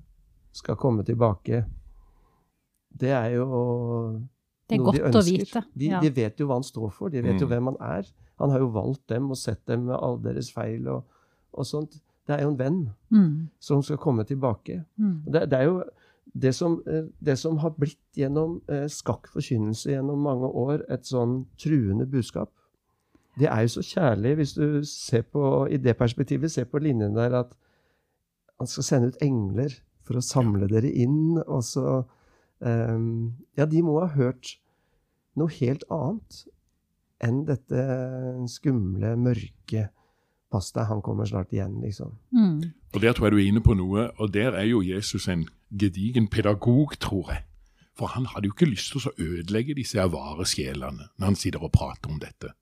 skal 0.54 0.76
komme 0.76 1.04
tilbake. 1.06 1.64
Det 3.00 3.10
er 3.14 3.30
jo 3.38 3.48
Det 4.70 4.76
er 4.78 4.84
noe 4.84 4.94
de 4.94 5.04
ønsker. 5.08 5.38
vite. 5.38 5.64
De, 5.78 5.86
Ja. 5.90 6.00
de 6.02 6.10
vet 6.10 6.38
jo 6.40 6.48
hva 6.48 6.56
han 6.60 6.64
står 6.64 6.92
for, 6.92 7.10
de 7.10 7.22
vet 7.22 7.40
jo 7.40 7.48
Mm. 7.48 7.50
hvem 7.54 7.66
han 7.66 7.78
er. 7.98 8.06
Han 8.40 8.50
har 8.52 8.60
jo 8.60 8.68
valgt 8.72 9.08
dem 9.08 9.30
og 9.32 9.38
sett 9.38 9.66
dem 9.66 9.86
med 9.86 9.96
alle 10.02 10.22
deres 10.22 10.52
feil 10.52 10.88
og, 10.88 11.04
og 11.54 11.66
sånt. 11.66 12.00
Det 12.28 12.38
er 12.40 12.42
jo 12.44 12.50
en 12.52 12.58
venn 12.58 12.90
Mm. 13.12 13.50
som 13.60 13.82
skal 13.82 13.98
komme 13.98 14.24
tilbake. 14.26 14.86
Mm. 15.00 15.24
Det, 15.26 15.50
det 15.50 15.54
er 15.60 15.64
jo 15.66 15.84
det 16.38 16.54
som, 16.56 16.84
eh, 16.86 17.08
det 17.24 17.38
som 17.40 17.58
har 17.58 17.72
blitt 17.72 17.98
gjennom 18.16 18.62
eh, 18.68 18.86
skakk 18.88 19.28
forkynnelse 19.34 19.90
gjennom 19.90 20.20
mange 20.22 20.46
år, 20.54 20.84
et 20.90 21.02
sånn 21.04 21.46
truende 21.58 22.06
budskap. 22.06 22.50
Det 23.40 23.48
er 23.48 23.64
jo 23.66 23.74
så 23.78 23.84
kjærlig, 23.86 24.36
hvis 24.40 24.54
du 24.58 24.82
ser 24.88 25.24
på, 25.24 25.66
i 25.72 25.80
det 25.80 25.96
perspektivet 25.98 26.52
ser 26.52 26.68
på 26.70 26.82
linjen 26.84 27.16
der 27.16 27.38
at 27.40 27.54
han 28.60 28.68
skal 28.68 28.84
sende 28.84 29.12
ut 29.12 29.22
engler 29.24 29.76
for 30.04 30.20
å 30.20 30.26
samle 30.26 30.68
dere 30.68 30.90
inn, 30.90 31.38
og 31.46 31.62
så 31.64 32.02
um, 32.60 33.38
Ja, 33.56 33.66
de 33.70 33.84
må 33.86 34.00
ha 34.02 34.10
hørt 34.12 34.58
noe 35.40 35.54
helt 35.60 35.86
annet 35.94 36.42
enn 37.24 37.44
dette 37.48 37.86
skumle, 38.52 39.16
mørke 39.20 39.90
Pass 40.50 40.72
deg, 40.74 40.88
han 40.90 41.04
kommer 41.06 41.28
snart 41.30 41.52
igjen, 41.54 41.76
liksom. 41.84 42.16
Mm. 42.34 42.72
Og 42.96 43.02
Der 43.04 43.14
tror 43.14 43.28
jeg 43.28 43.36
du 43.36 43.38
er 43.38 43.50
inne 43.52 43.62
på 43.62 43.76
noe, 43.78 44.08
og 44.18 44.32
der 44.34 44.56
er 44.58 44.66
jo 44.66 44.80
Jesus 44.82 45.28
en 45.30 45.44
gedigen 45.70 46.26
pedagog, 46.28 46.96
tror 46.98 47.30
jeg. 47.30 47.44
For 47.94 48.10
han 48.16 48.26
hadde 48.32 48.50
jo 48.50 48.56
ikke 48.56 48.72
lyst 48.72 48.96
til 48.96 49.04
å 49.04 49.14
ødelegge 49.14 49.76
disse 49.78 50.02
vare 50.10 50.48
sjelene 50.50 51.12
når 51.20 51.26
han 51.28 51.38
sitter 51.38 51.68
og 51.68 51.74
prater 51.76 52.10
om 52.10 52.18
dette. 52.18 52.56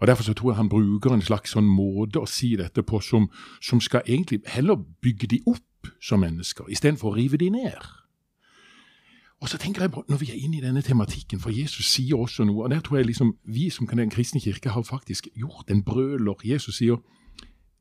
Og 0.00 0.06
Derfor 0.06 0.22
så 0.22 0.34
tror 0.34 0.50
jeg 0.50 0.56
han 0.56 0.68
bruker 0.68 1.14
en 1.14 1.22
slags 1.22 1.54
sånn 1.56 1.68
måte 1.68 2.20
å 2.20 2.28
si 2.28 2.56
dette 2.56 2.82
på 2.82 3.00
som, 3.00 3.30
som 3.60 3.80
skal 3.80 4.04
egentlig 4.06 4.42
heller 4.46 4.76
bygge 5.02 5.26
de 5.26 5.40
opp 5.46 5.92
som 6.02 6.20
mennesker, 6.20 6.68
istedenfor 6.68 7.12
å 7.12 7.16
rive 7.16 7.38
de 7.40 7.50
ned. 7.50 7.86
Og 9.40 9.48
så 9.48 9.58
tenker 9.58 9.82
jeg 9.82 9.90
på, 9.90 10.04
Når 10.08 10.16
vi 10.16 10.30
er 10.30 10.40
inne 10.40 10.58
i 10.58 10.60
denne 10.60 10.82
tematikken, 10.82 11.40
for 11.40 11.50
Jesus 11.50 11.84
sier 11.84 12.16
også 12.16 12.44
noe 12.44 12.64
og 12.64 12.70
der 12.70 12.80
tror 12.80 12.96
jeg 12.96 13.06
liksom 13.06 13.36
Vi 13.44 13.70
som 13.70 13.86
kan 13.86 13.98
den 13.98 14.10
kristne 14.10 14.40
kirke 14.40 14.70
har 14.70 14.82
faktisk 14.82 15.28
gjort 15.34 15.70
en 15.70 15.84
brøler. 15.84 16.34
Jesus 16.44 16.76
sier 16.76 16.96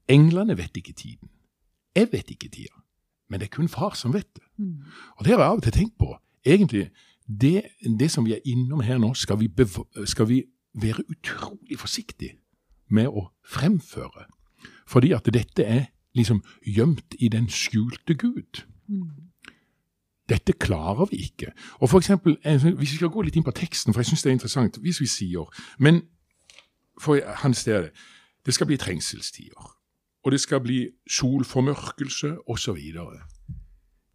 englene 0.10 0.58
vet 0.58 0.78
ikke 0.78 0.94
tiden. 0.94 1.30
Jeg 1.96 2.12
vet 2.12 2.32
ikke 2.32 2.50
tida, 2.50 2.76
men 3.30 3.40
det 3.40 3.48
er 3.48 3.56
kun 3.56 3.70
far 3.70 3.96
som 3.96 4.14
vet 4.14 4.28
det. 4.36 4.44
Mm. 4.58 4.84
Og 5.18 5.26
det 5.26 5.32
har 5.32 5.40
jeg 5.40 5.50
av 5.50 5.58
og 5.58 5.64
til 5.64 5.72
tenkt 5.72 5.98
på. 5.98 6.18
Egentlig, 6.46 6.90
det, 7.42 7.62
det 8.00 8.12
som 8.12 8.26
vi 8.26 8.34
er 8.34 8.44
innom 8.46 8.80
her 8.80 8.98
nå, 8.98 9.14
skal 9.14 9.40
vi, 9.40 9.50
skal 10.06 10.28
vi 10.30 10.44
være 10.82 11.04
utrolig 11.10 11.80
forsiktig 11.80 12.36
med 12.90 13.08
å 13.08 13.30
fremføre. 13.46 14.28
Fordi 14.88 15.12
at 15.16 15.28
dette 15.34 15.64
er 15.64 15.86
liksom 16.16 16.44
gjemt 16.66 17.16
i 17.20 17.30
den 17.30 17.50
skjulte 17.50 18.14
Gud. 18.14 18.64
Dette 20.30 20.54
klarer 20.54 21.10
vi 21.12 21.24
ikke. 21.28 21.52
Og 21.80 21.90
for 21.90 21.98
eksempel, 21.98 22.38
Hvis 22.44 22.92
vi 22.92 22.96
skal 22.98 23.10
gå 23.10 23.22
litt 23.22 23.36
inn 23.36 23.44
på 23.44 23.52
teksten, 23.52 23.94
for 23.94 24.02
jeg 24.02 24.06
syns 24.06 24.24
det 24.24 24.30
er 24.30 24.34
interessant 24.34 24.78
Hvis 24.82 25.02
vi 25.02 25.08
sier 25.08 25.46
Men 25.80 26.02
for 27.00 27.20
han 27.26 27.54
ser 27.54 27.82
det. 27.82 27.92
Det 28.46 28.54
skal 28.54 28.68
bli 28.68 28.78
trengselstider. 28.78 29.78
Og 30.24 30.32
det 30.32 30.40
skal 30.40 30.62
bli 30.62 30.88
solformørkelse 31.10 32.38
osv. 32.48 32.78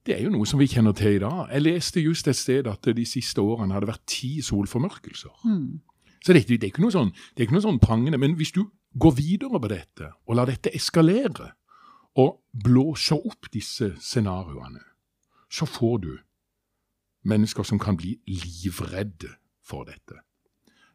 Det 0.07 0.17
er 0.17 0.23
jo 0.23 0.31
noe 0.31 0.47
som 0.47 0.59
vi 0.59 0.67
kjenner 0.67 0.93
til 0.93 1.19
i 1.19 1.19
dag. 1.19 1.49
Jeg 1.53 1.63
leste 1.63 2.01
just 2.01 2.29
et 2.29 2.37
sted 2.37 2.67
at 2.67 2.89
de 2.97 3.07
siste 3.07 3.41
årene 3.41 3.75
hadde 3.75 3.87
vært 3.87 4.07
ti 4.07 4.41
solformørkelser. 4.43 5.45
Mm. 5.45 5.81
Så 6.25 6.35
det, 6.37 6.47
det 6.49 6.63
er 6.63 6.73
ikke 6.73 6.85
noe 6.85 6.95
sånn, 6.95 7.15
det 7.35 7.43
er 7.43 7.49
ikke 7.49 7.57
noe 7.57 7.69
sånn 7.69 7.81
prangende. 7.83 8.21
Men 8.21 8.37
hvis 8.39 8.53
du 8.57 8.65
går 9.01 9.17
videre 9.17 9.61
på 9.61 9.71
dette 9.73 10.13
og 10.27 10.37
lar 10.37 10.51
dette 10.51 10.73
eskalere, 10.77 11.55
og 12.19 12.41
blåser 12.51 13.21
opp 13.23 13.51
disse 13.55 13.93
scenarioene, 14.03 14.83
så 15.51 15.67
får 15.67 15.99
du 16.03 16.13
mennesker 17.27 17.67
som 17.67 17.79
kan 17.79 17.99
bli 17.99 18.17
livredde 18.27 19.31
for 19.67 19.87
dette. 19.87 20.19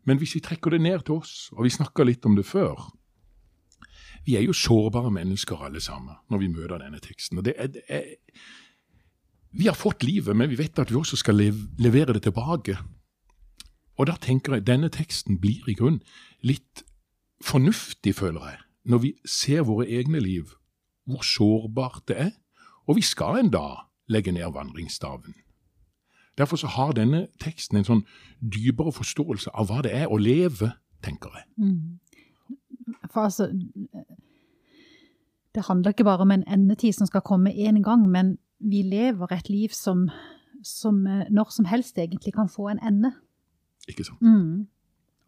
Men 0.05 0.19
hvis 0.21 0.35
vi 0.37 0.43
trekker 0.43 0.75
det 0.75 0.81
ned 0.83 1.05
til 1.05 1.21
oss, 1.21 1.49
og 1.55 1.65
vi 1.65 1.73
snakka 1.73 2.05
litt 2.05 2.25
om 2.25 2.37
det 2.37 2.45
før 2.45 2.91
Vi 4.25 4.33
er 4.35 4.41
jo 4.41 4.53
sårbare 4.57 5.11
mennesker 5.13 5.59
alle 5.61 5.81
sammen 5.81 6.15
når 6.33 6.39
vi 6.41 6.47
møter 6.49 6.79
denne 6.81 6.99
teksten. 6.99 7.37
og 7.37 7.45
det 7.45 7.53
er, 7.57 7.67
det 7.67 7.81
er, 7.87 8.03
Vi 9.51 9.67
har 9.67 9.75
fått 9.75 10.03
livet, 10.03 10.35
men 10.35 10.49
vi 10.49 10.57
vet 10.57 10.79
at 10.79 10.89
vi 10.89 10.95
også 10.95 11.15
skal 11.15 11.35
levere 11.77 12.13
det 12.13 12.23
tilbake. 12.23 12.77
Og 13.97 14.07
da 14.07 14.17
tenker 14.21 14.57
jeg 14.57 14.67
denne 14.67 14.89
teksten 14.91 15.39
blir 15.39 15.67
i 15.69 15.75
grunn 15.77 16.01
litt 16.43 16.83
fornuftig, 17.43 18.15
føler 18.15 18.49
jeg, 18.49 18.59
når 18.85 19.01
vi 19.03 19.13
ser 19.25 19.65
våre 19.67 19.87
egne 19.87 20.19
liv, 20.19 20.55
hvor 21.05 21.23
sårbart 21.23 22.03
det 22.07 22.19
er, 22.19 22.31
og 22.87 22.99
vi 22.99 23.01
skal 23.01 23.39
en 23.39 23.51
dag 23.53 23.85
legge 24.11 24.31
ned 24.31 24.53
vandringsstaven. 24.53 25.33
Derfor 26.37 26.59
så 26.59 26.67
har 26.67 26.91
denne 26.91 27.27
teksten 27.39 27.79
en 27.79 27.87
sånn 27.87 28.03
dypere 28.39 28.91
forståelse 28.91 29.53
av 29.55 29.69
hva 29.69 29.81
det 29.85 29.93
er 29.95 30.11
å 30.11 30.19
leve, 30.19 30.73
tenker 31.05 31.31
jeg. 31.37 31.45
Mm. 31.57 31.99
For 33.11 33.27
altså 33.29 33.47
Det 35.55 35.63
handler 35.69 35.93
ikke 35.93 36.03
bare 36.03 36.25
om 36.25 36.31
en 36.31 36.43
endetid 36.51 36.93
som 36.97 37.07
skal 37.07 37.23
komme 37.23 37.53
én 37.53 37.79
gang, 37.83 38.09
men 38.11 38.37
vi 38.59 38.81
lever 38.83 39.31
et 39.31 39.49
liv 39.49 39.71
som, 39.71 40.09
som 40.63 41.07
eh, 41.07 41.29
når 41.31 41.53
som 41.55 41.65
helst 41.65 41.97
egentlig 41.97 42.33
kan 42.33 42.49
få 42.49 42.67
en 42.69 42.81
ende. 42.83 43.13
Ikke 43.89 44.05
sant? 44.07 44.21
Mm. 44.21 44.67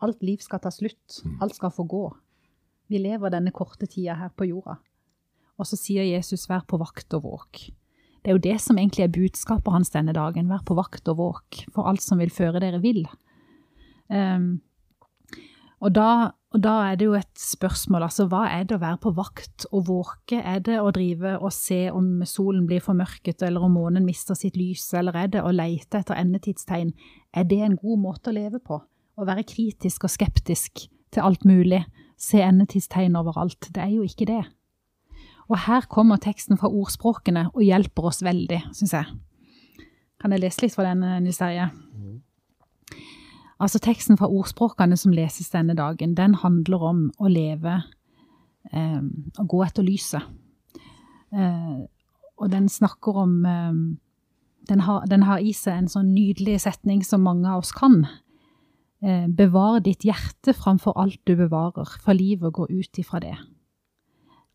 Alt 0.05 0.23
liv 0.25 0.41
skal 0.43 0.61
ta 0.61 0.71
slutt. 0.73 1.21
Mm. 1.25 1.37
Alt 1.41 1.57
skal 1.57 1.73
få 1.73 1.87
gå. 1.89 2.05
Vi 2.87 3.01
lever 3.01 3.33
denne 3.33 3.51
korte 3.55 3.89
tida 3.89 4.15
her 4.17 4.31
på 4.35 4.47
jorda. 4.47 4.77
Og 5.57 5.65
så 5.65 5.75
sier 5.79 6.05
Jesus 6.05 6.47
'vær 6.47 6.65
på 6.67 6.77
vakt 6.77 7.13
og 7.13 7.23
våk'. 7.23 7.71
Det 8.23 8.31
er 8.31 8.35
jo 8.35 8.43
det 8.43 8.61
som 8.61 8.77
egentlig 8.77 9.03
er 9.03 9.13
budskapet 9.13 9.71
hans 9.71 9.89
denne 9.89 10.13
dagen. 10.13 10.49
Vær 10.49 10.63
på 10.65 10.75
vakt 10.75 11.07
og 11.07 11.17
våk 11.17 11.65
for 11.73 11.87
alt 11.87 12.01
som 12.01 12.19
vil 12.19 12.29
føre 12.29 12.59
dere 12.59 12.81
vill. 12.81 13.07
Um, 14.09 14.61
og, 15.79 15.93
da, 15.95 16.31
og 16.51 16.61
da 16.63 16.73
er 16.89 16.95
det 16.95 17.05
jo 17.05 17.13
et 17.13 17.39
spørsmål, 17.39 18.03
altså 18.07 18.25
hva 18.27 18.47
er 18.49 18.63
det 18.67 18.75
å 18.75 18.81
være 18.81 18.99
på 19.03 19.13
vakt 19.15 19.67
og 19.71 19.87
våke? 19.87 20.41
Er 20.41 20.59
det 20.59 20.79
å 20.81 20.91
drive 20.91 21.37
og 21.37 21.53
se 21.53 21.91
om 21.91 22.23
solen 22.25 22.65
blir 22.67 22.81
formørket, 22.83 23.43
eller 23.45 23.63
om 23.63 23.77
månen 23.77 24.05
mister 24.07 24.35
sitt 24.35 24.57
lys, 24.57 24.89
eller 24.97 25.15
er 25.15 25.27
det 25.27 25.43
å 25.45 25.53
leite 25.53 26.01
etter 26.01 26.17
endetidstegn? 26.17 26.91
Er 27.37 27.45
det 27.45 27.59
en 27.61 27.77
god 27.77 27.99
måte 28.01 28.31
å 28.31 28.33
leve 28.33 28.57
på? 28.63 28.79
Å 29.17 29.25
være 29.25 29.45
kritisk 29.45 30.07
og 30.07 30.13
skeptisk 30.13 30.87
til 31.13 31.21
alt 31.21 31.43
mulig, 31.45 31.83
se 32.17 32.41
endetidstegn 32.41 33.17
overalt. 33.19 33.69
Det 33.73 33.83
er 33.83 33.91
jo 33.93 34.05
ikke 34.05 34.25
det. 34.29 34.41
Og 35.47 35.59
her 35.67 35.85
kommer 35.91 36.17
teksten 36.21 36.57
fra 36.57 36.71
ordspråkene 36.73 37.47
og 37.53 37.61
hjelper 37.63 38.09
oss 38.09 38.23
veldig, 38.25 38.63
syns 38.75 38.95
jeg. 38.97 39.19
Kan 40.17 40.33
jeg 40.33 40.41
lese 40.41 40.63
litt 40.63 40.73
fra 40.73 40.87
den, 40.89 41.05
Nils 41.23 41.37
Terje? 41.37 41.69
Altså 43.61 43.81
teksten 43.81 44.17
fra 44.17 44.29
ordspråkene 44.29 44.97
som 44.97 45.13
leses 45.13 45.53
denne 45.53 45.77
dagen, 45.77 46.17
den 46.17 46.35
handler 46.41 46.89
om 46.89 47.05
å 47.17 47.29
leve 47.29 47.77
eh, 48.73 48.99
Å 49.01 49.45
gå 49.49 49.61
etter 49.65 49.85
lyset. 49.85 50.25
Eh, 51.33 51.79
og 52.37 52.51
den 52.53 52.67
snakker 52.69 53.23
om 53.23 53.39
eh, 53.45 53.79
den, 54.69 54.83
har, 54.85 55.05
den 55.09 55.25
har 55.27 55.43
i 55.43 55.53
seg 55.55 55.83
en 55.83 55.91
sånn 55.91 56.13
nydelig 56.13 56.61
setning 56.65 57.03
som 57.05 57.25
mange 57.25 57.49
av 57.49 57.63
oss 57.63 57.73
kan. 57.75 58.01
Eh, 59.03 59.27
bevar 59.27 59.79
ditt 59.85 60.05
hjerte 60.07 60.55
framfor 60.57 60.97
alt 60.99 61.19
du 61.29 61.35
bevarer, 61.39 61.97
for 62.03 62.17
livet 62.17 62.53
går 62.53 62.71
ut 62.73 63.01
ifra 63.01 63.21
det. 63.23 63.35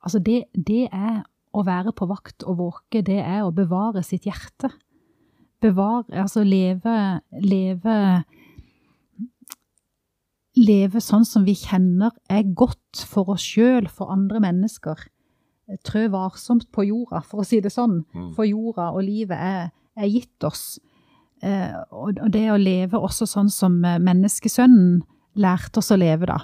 Altså 0.03 0.19
det, 0.19 0.45
det 0.53 0.89
er 0.91 1.23
å 1.53 1.63
være 1.67 1.93
på 1.95 2.09
vakt 2.11 2.47
og 2.49 2.59
våke, 2.59 3.05
det 3.05 3.21
er 3.23 3.45
å 3.45 3.55
bevare 3.55 4.03
sitt 4.07 4.27
hjerte. 4.27 4.73
Bevare, 5.63 6.25
altså 6.25 6.43
leve, 6.43 6.95
leve 7.39 8.25
leve 10.59 11.01
sånn 11.01 11.25
som 11.25 11.47
vi 11.47 11.55
kjenner 11.57 12.13
er 12.31 12.45
godt 12.45 13.05
for 13.09 13.33
oss 13.33 13.45
sjøl, 13.45 13.89
for 13.89 14.13
andre 14.13 14.41
mennesker. 14.43 15.07
Trø 15.87 16.09
varsomt 16.13 16.69
på 16.75 16.85
jorda, 16.91 17.23
for 17.25 17.43
å 17.43 17.47
si 17.47 17.63
det 17.65 17.73
sånn. 17.73 18.03
Mm. 18.13 18.33
For 18.37 18.49
jorda 18.49 18.91
og 18.93 19.07
livet 19.07 19.39
er, 19.39 19.71
er 19.99 20.11
gitt 20.11 20.47
oss. 20.47 20.81
Eh, 21.43 21.75
og, 21.91 22.21
det 22.33 22.47
å 22.53 22.59
leve 22.61 23.01
også 23.01 23.27
sånn 23.27 23.51
som 23.53 23.81
eh, 23.85 24.01
menneskesønnen 24.03 25.01
lærte 25.43 25.81
oss 25.81 25.91
å 25.91 25.99
leve, 25.99 26.29
da. 26.29 26.39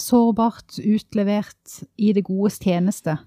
sårbart, 0.00 0.78
utlevert, 0.78 1.82
i 2.00 2.12
det 2.16 2.24
godes 2.26 2.58
tjeneste. 2.62 3.18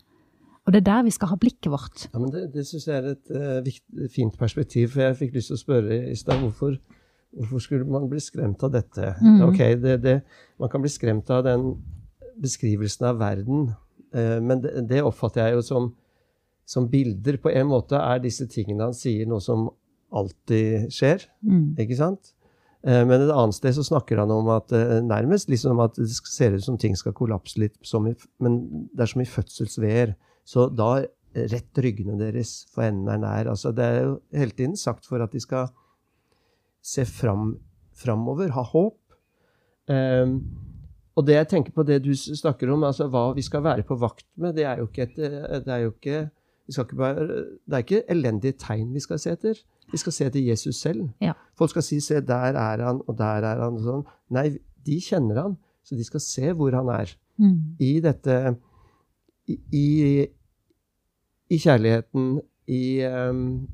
Og 0.65 0.74
det 0.74 0.81
er 0.81 0.88
der 0.88 1.03
vi 1.05 1.13
skal 1.13 1.29
ha 1.29 1.38
blikket 1.38 1.69
vårt. 1.69 2.07
Ja, 2.10 2.19
men 2.19 2.31
Det, 2.34 2.48
det 2.53 2.65
syns 2.65 2.88
jeg 2.88 2.98
er 2.98 3.12
et 3.12 3.31
uh, 3.31 3.60
vikt, 3.65 3.84
fint 4.12 4.38
perspektiv. 4.38 4.89
For 4.95 5.05
jeg 5.05 5.17
fikk 5.19 5.36
lyst 5.38 5.51
til 5.51 5.60
å 5.60 5.62
spørre 5.62 6.00
i 6.10 6.15
stad 6.17 6.41
hvorfor, 6.41 6.79
hvorfor 7.38 7.62
skulle 7.62 7.86
man 7.86 8.07
bli 8.10 8.22
skremt 8.24 8.65
av 8.65 8.74
dette? 8.74 9.13
Mm. 9.22 9.43
Ok, 9.45 9.62
det, 9.84 10.00
det, 10.01 10.15
Man 10.60 10.72
kan 10.74 10.81
bli 10.81 10.89
skremt 10.89 11.29
av 11.29 11.43
den 11.45 11.75
beskrivelsen 12.41 13.05
av 13.12 13.22
verden, 13.22 13.69
uh, 14.17 14.39
men 14.41 14.63
det, 14.65 14.74
det, 14.89 15.03
oppfatter 15.05 15.45
jeg 15.45 15.60
jo 15.60 15.62
som, 15.69 15.91
som, 16.65 16.89
bilder. 16.91 17.39
På 17.41 17.51
en 17.53 17.69
måte 17.69 18.00
er 18.00 18.24
disse 18.24 18.48
tingene 18.51 18.89
han 18.89 18.98
sier, 18.98 19.27
noe 19.29 19.43
som 19.43 19.67
alltid 20.15 20.89
skjer. 20.93 21.27
Mm. 21.45 21.75
Ikke 21.81 22.00
sant? 22.00 22.34
Uh, 22.86 23.01
men 23.07 23.17
et 23.17 23.34
annet 23.34 23.57
sted 23.57 23.77
så 23.77 23.86
snakker 23.88 24.22
han 24.22 24.34
om 24.34 24.51
at 24.53 24.74
nærmest 25.05 25.50
liksom 25.50 25.81
at 25.84 25.98
det 25.98 26.12
ser 26.13 26.57
ut 26.57 26.65
som 26.65 26.77
ting 26.81 26.98
skal 26.98 27.15
kollapse 27.17 27.60
litt, 27.62 27.77
i, 27.81 28.15
men 28.45 28.60
det 28.93 29.05
er 29.05 29.13
som 29.13 29.24
i 29.24 29.29
fødselsveer. 29.29 30.15
Så 30.45 30.69
da 30.69 31.00
rett 31.36 31.81
ryggene 31.84 32.17
deres, 32.19 32.63
for 32.72 32.86
enden 32.86 33.10
er 33.12 33.22
nær. 33.22 33.50
Altså, 33.51 33.74
det 33.75 33.86
er 33.86 33.98
jo 34.05 34.13
hele 34.36 34.55
tiden 34.55 34.77
sagt 34.79 35.07
for 35.10 35.24
at 35.24 35.34
de 35.36 35.41
skal 35.43 35.72
se 36.86 37.05
fram, 37.10 37.55
framover, 37.98 38.53
ha 38.55 38.63
håp. 38.69 38.98
Um, 39.89 40.39
og 41.15 41.27
det 41.27 41.38
jeg 41.38 41.50
tenker 41.51 41.75
på 41.75 41.86
det 41.88 42.01
du 42.03 42.12
snakker 42.15 42.72
om, 42.74 42.84
altså 42.88 43.07
hva 43.12 43.29
vi 43.36 43.43
skal 43.45 43.63
være 43.63 43.86
på 43.88 43.98
vakt 44.00 44.27
med, 44.41 44.55
det 44.57 44.65
er 44.67 44.81
jo 44.81 44.89
ikke 44.89 45.05
et 45.05 45.15
det 45.15 45.72
er 45.72 45.86
jo 45.86 45.93
ikke 45.93 46.25
bare, 46.98 47.27
det 47.65 47.74
er 47.74 47.84
ikke 47.84 48.03
elendige 48.10 48.57
tegn 48.60 48.93
vi 48.93 49.00
skal 49.00 49.19
se 49.19 49.31
etter. 49.31 49.60
Vi 49.91 49.98
skal 49.98 50.12
se 50.12 50.25
etter 50.25 50.41
Jesus 50.41 50.75
selv. 50.81 51.10
Ja. 51.22 51.34
Folk 51.57 51.69
skal 51.69 51.84
si 51.84 52.00
'se, 52.00 52.22
der 52.22 52.36
er 52.57 52.86
han, 52.86 53.01
og 53.07 53.17
der 53.17 53.45
er 53.45 53.62
han'. 53.62 53.77
og 53.77 53.81
sånn. 53.81 54.05
Nei, 54.29 54.57
de 54.86 55.01
kjenner 55.01 55.41
han, 55.41 55.57
så 55.84 55.95
de 55.95 56.03
skal 56.03 56.19
se 56.19 56.53
hvor 56.53 56.72
han 56.72 56.89
er. 56.89 57.15
Mm. 57.38 57.75
I 57.79 58.00
dette 58.00 58.55
i, 59.48 60.25
i 61.50 61.57
kjærligheten, 61.57 62.41
i 62.67 63.05
um, 63.05 63.67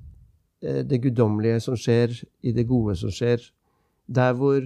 det 0.62 1.01
guddommelige 1.01 1.60
som 1.60 1.77
skjer, 1.79 2.24
i 2.43 2.51
det 2.51 2.67
gode 2.67 2.95
som 2.95 3.12
skjer. 3.12 3.39
Der 4.07 4.33
hvor 4.33 4.62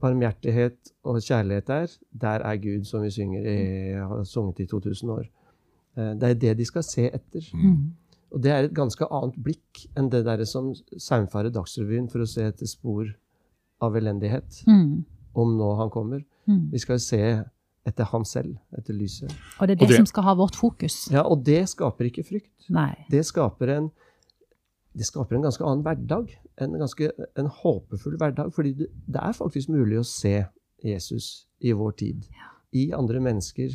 barmhjertighet 0.00 0.94
og 1.02 1.20
kjærlighet 1.22 1.68
er, 1.68 1.96
der 2.20 2.46
er 2.46 2.56
Gud, 2.56 2.84
som 2.84 3.02
vi 3.02 3.10
synger 3.10 3.40
i, 3.40 3.92
har 3.92 4.24
sunget 4.24 4.60
i 4.60 4.66
2000 4.66 5.10
år. 5.10 5.24
Eh, 5.98 6.12
det 6.20 6.30
er 6.30 6.38
det 6.44 6.56
de 6.60 6.68
skal 6.68 6.84
se 6.86 7.08
etter. 7.10 7.46
Mm. 7.54 7.92
Og 8.30 8.42
det 8.44 8.52
er 8.54 8.66
et 8.68 8.74
ganske 8.74 9.06
annet 9.10 9.38
blikk 9.42 9.86
enn 9.98 10.10
det 10.12 10.22
der 10.26 10.44
som 10.46 10.70
saumfarer 10.94 11.50
Dagsrevyen 11.54 12.06
for 12.12 12.22
å 12.22 12.28
se 12.30 12.44
etter 12.46 12.68
spor 12.70 13.08
av 13.82 13.96
elendighet. 13.98 14.62
Mm. 14.68 15.00
Om 15.40 15.56
nå 15.58 15.70
han 15.80 15.90
kommer. 15.90 16.22
Mm. 16.46 16.68
Vi 16.74 16.82
skal 16.82 17.00
se 17.02 17.22
etter 17.88 18.06
han 18.12 18.26
selv, 18.28 18.54
etter 18.76 18.94
lyset. 18.94 19.32
Og 19.58 19.66
det 19.66 19.76
er 19.76 19.80
det, 19.80 19.88
det, 19.88 19.98
som 20.02 20.08
skal 20.08 20.26
ha 20.28 20.36
vårt 20.38 20.58
fokus. 20.58 21.02
Ja, 21.12 21.24
og 21.24 21.44
det 21.46 21.62
skaper 21.72 22.10
ikke 22.10 22.26
frykt. 22.26 22.52
Nei. 22.72 22.92
Det 23.10 23.22
skaper 23.26 23.72
en, 23.76 23.90
det 24.96 25.08
skaper 25.08 25.38
en 25.38 25.46
ganske 25.48 25.64
annen 25.66 25.84
hverdag. 25.86 26.34
En, 26.60 26.76
ganske, 26.78 27.10
en 27.40 27.50
håpefull 27.62 28.18
hverdag. 28.20 28.52
Fordi 28.54 28.74
det, 28.82 28.90
det, 29.06 29.22
er 29.22 29.36
faktisk 29.38 29.72
mulig 29.72 30.02
å 30.02 30.06
se 30.06 30.36
Jesus 30.84 31.48
i 31.64 31.72
vår 31.76 31.96
tid. 32.02 32.26
Ja. 32.36 32.52
I 32.76 32.90
andre 32.96 33.22
mennesker. 33.22 33.74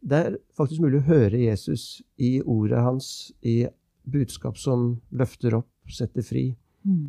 Det 0.00 0.18
er 0.18 0.36
faktisk 0.56 0.82
mulig 0.84 1.00
å 1.00 1.08
høre 1.08 1.40
Jesus 1.40 2.02
i 2.16 2.38
ordet 2.44 2.82
hans, 2.82 3.32
i 3.42 3.66
budskap 4.08 4.58
som 4.58 5.00
løfter 5.10 5.56
opp, 5.58 5.70
setter 5.90 6.24
fri. 6.24 6.44
Mm. 6.84 7.08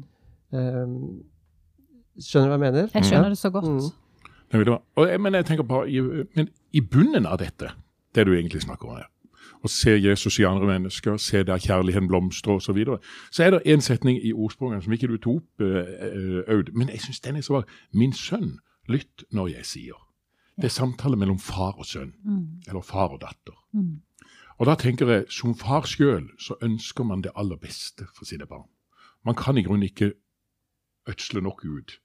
Um, 0.52 0.96
skjønner 2.20 2.50
du 2.50 2.54
hva 2.54 2.58
jeg 2.58 2.66
mener? 2.66 2.90
Jeg 2.94 3.10
skjønner 3.10 3.36
det 3.36 3.40
så 3.40 3.52
godt. 3.54 3.70
Mm. 3.70 4.74
Og, 4.98 5.22
men 5.22 5.38
jeg 5.38 5.46
tenker 5.46 5.68
på, 5.70 5.84
i, 5.86 6.02
men 6.36 6.50
i 6.74 6.82
bunnen 6.82 7.30
av 7.30 7.38
dette, 7.42 7.72
det 8.16 8.26
du 8.26 8.34
egentlig 8.34 8.64
snakker 8.66 8.90
om 8.90 8.98
her, 8.98 9.08
å 9.64 9.70
se 9.70 9.94
Jesus 9.98 10.40
i 10.40 10.48
andre 10.48 10.68
mennesker, 10.70 11.18
se 11.20 11.44
der 11.44 11.62
kjærligheten 11.62 12.08
blomstrer 12.10 12.58
osv., 12.58 12.66
så, 12.72 12.76
videre, 12.78 13.00
så 13.30 13.46
er 13.46 13.54
det 13.54 13.62
en 13.70 13.84
setning 13.84 14.20
i 14.24 14.34
ordsprunget 14.34 14.86
som 14.86 14.96
ikke 14.96 15.12
du 15.12 15.18
tok 15.18 15.42
opp, 15.42 15.64
uh, 15.64 16.44
Aud, 16.50 16.74
men 16.74 16.92
jeg 16.94 17.04
syns 17.06 17.24
den 17.26 17.40
er 17.40 17.46
så 17.46 17.60
var 17.60 17.74
Min 17.94 18.16
sønn, 18.16 18.58
lytt 18.90 19.28
når 19.36 19.54
jeg 19.60 19.66
sier. 19.76 20.06
Det 20.60 20.68
er 20.68 20.76
samtale 20.76 21.16
mellom 21.16 21.40
far 21.40 21.78
og 21.80 21.88
sønn, 21.88 22.14
mm. 22.24 22.68
eller 22.68 22.84
far 22.84 23.14
og 23.16 23.22
datter. 23.22 23.56
Mm. 23.72 24.02
Og 24.60 24.68
da 24.68 24.76
tenker 24.76 25.08
jeg, 25.08 25.28
som 25.32 25.56
far 25.56 25.88
sjøl, 25.88 26.28
så 26.40 26.58
ønsker 26.62 27.08
man 27.08 27.24
det 27.24 27.32
aller 27.36 27.56
beste 27.56 28.10
for 28.16 28.28
sine 28.28 28.46
barn. 28.46 28.68
Man 29.26 29.36
kan 29.36 29.58
i 29.58 29.64
grunnen 29.64 29.88
ikke 29.88 30.14
ødsle 31.08 31.42
nok 31.42 31.64
ut 31.66 32.00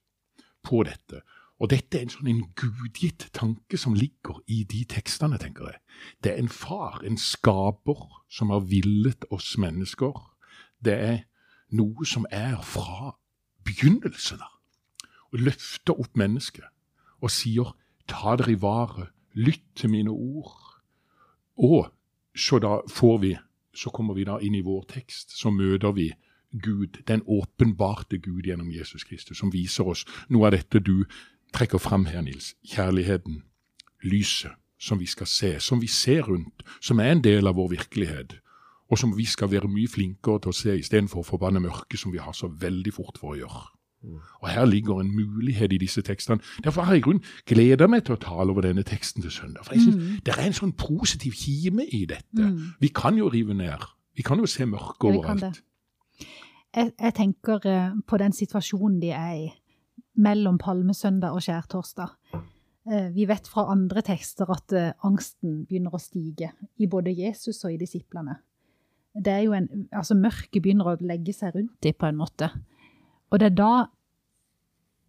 på 0.63 0.83
dette. 0.87 1.21
Og 1.59 1.69
dette 1.71 1.97
er 1.97 2.05
en 2.05 2.11
sånn 2.11 2.31
en 2.31 2.43
gudgitt 2.59 3.29
tanke 3.35 3.79
som 3.79 3.95
ligger 3.95 4.41
i 4.51 4.63
de 4.67 4.83
tekstene, 4.91 5.39
tenker 5.39 5.69
jeg. 5.69 5.79
Det 6.23 6.33
er 6.33 6.41
en 6.41 6.51
far, 6.51 6.99
en 7.03 7.19
skaper, 7.19 8.01
som 8.31 8.51
har 8.51 8.65
villet 8.67 9.27
oss 9.31 9.53
mennesker. 9.59 10.15
Det 10.83 10.95
er 10.95 11.21
noe 11.75 12.07
som 12.07 12.27
er 12.31 12.59
fra 12.63 13.15
begynnelsen 13.67 14.43
av. 14.43 14.51
Og 15.31 15.43
løfter 15.47 15.99
opp 15.99 16.15
mennesket 16.19 16.67
og 17.23 17.31
sier 17.31 17.71
'ta 18.07 18.35
dere 18.35 18.51
i 18.51 18.61
vare, 18.61 19.07
lytt 19.33 19.75
til 19.75 19.89
mine 19.89 20.09
ord'. 20.09 20.81
Og 21.57 21.91
så 22.35 22.59
da 22.59 22.79
får 22.89 23.17
vi, 23.17 23.37
så 23.73 23.89
kommer 23.89 24.13
vi 24.13 24.23
da 24.23 24.37
inn 24.41 24.55
i 24.55 24.61
vår 24.61 24.85
tekst, 24.89 25.37
så 25.39 25.49
møter 25.49 25.91
vi 25.91 26.11
Gud, 26.61 27.03
den 27.07 27.21
åpenbarte 27.27 28.17
Gud 28.17 28.43
gjennom 28.43 28.71
Jesus 28.71 29.03
Kristus, 29.03 29.37
som 29.37 29.53
viser 29.53 29.87
oss 29.87 30.05
noe 30.29 30.47
av 30.47 30.55
dette 30.55 30.79
du 30.79 31.05
trekker 31.53 31.79
fram 31.79 32.05
her, 32.05 32.21
Nils, 32.21 32.55
kjærligheten, 32.67 33.43
lyset, 34.03 34.51
som 34.79 34.99
vi 34.99 35.05
skal 35.05 35.27
se, 35.27 35.59
som 35.59 35.81
vi 35.81 35.87
ser 35.87 36.21
rundt, 36.27 36.63
som 36.81 36.99
er 36.99 37.11
en 37.11 37.23
del 37.23 37.47
av 37.47 37.55
vår 37.55 37.71
virkelighet, 37.75 38.37
og 38.91 38.99
som 38.99 39.15
vi 39.17 39.25
skal 39.25 39.51
være 39.51 39.71
mye 39.71 39.89
flinkere 39.89 40.43
til 40.43 40.51
å 40.51 40.55
se 40.55 40.75
istedenfor 40.79 41.23
å 41.23 41.29
forbanne 41.31 41.63
mørket, 41.63 41.99
som 41.99 42.13
vi 42.13 42.21
har 42.21 42.35
så 42.37 42.47
veldig 42.47 42.93
fort 42.93 43.17
for 43.19 43.33
å 43.33 43.39
gjøre. 43.39 43.63
Og 44.41 44.49
Her 44.49 44.65
ligger 44.65 45.01
en 45.01 45.11
mulighet 45.15 45.73
i 45.73 45.79
disse 45.81 46.01
tekstene. 46.01 46.39
Derfor 46.63 46.87
har 46.87 46.93
jeg 46.93 47.03
grunn 47.05 47.21
gleda 47.47 47.87
meg 47.87 48.05
til 48.05 48.15
å 48.15 48.21
tale 48.21 48.53
over 48.53 48.67
denne 48.67 48.83
teksten 48.83 49.25
til 49.25 49.31
søndag. 49.31 49.65
For 49.65 49.75
jeg 49.75 49.85
synes 49.87 49.95
mm. 49.95 50.23
Det 50.25 50.33
er 50.35 50.45
en 50.45 50.57
sånn 50.61 50.73
positiv 50.79 51.35
kime 51.39 51.87
i 51.89 52.05
dette. 52.09 52.41
Mm. 52.41 52.75
Vi 52.79 52.91
kan 52.95 53.17
jo 53.17 53.29
rive 53.33 53.57
ned. 53.57 53.85
Vi 54.15 54.23
kan 54.23 54.39
jo 54.39 54.49
se 54.49 54.65
mørket 54.65 55.09
overalt. 55.11 55.61
Jeg, 56.75 56.91
jeg, 56.99 57.13
tenker 57.15 57.63
uh, 57.65 57.95
på 58.07 58.17
den 58.19 58.33
situasjonen 58.35 58.99
de 58.99 59.13
er 59.15 59.35
i 59.45 59.45
mellom 60.15 60.57
palmesøndag 60.59 61.35
og 61.35 61.43
skjærtorsdag. 61.43 62.15
Eh, 62.85 63.07
vi 63.15 63.25
vet 63.25 63.47
fra 63.49 63.65
andre 63.73 64.03
tekster 64.05 64.49
at 64.53 64.73
eh, 64.77 64.91
angsten 65.07 65.63
begynner 65.65 65.95
å 65.95 66.01
stige 66.01 66.51
i 66.77 66.87
både 66.87 67.13
Jesus 67.15 67.63
og 67.65 67.73
i 67.73 67.79
disiplene. 67.81 68.37
Det 69.15 69.31
er 69.31 69.43
jo 69.47 69.55
en, 69.57 69.87
altså 69.95 70.17
Mørket 70.19 70.61
begynner 70.61 70.91
å 70.91 70.97
legge 71.01 71.33
seg 71.33 71.55
rundt 71.55 71.79
dem 71.81 71.95
på 71.97 72.09
en 72.09 72.19
måte. 72.19 72.51
Og 73.31 73.41
det 73.41 73.49
er 73.49 73.57
da 73.57 73.71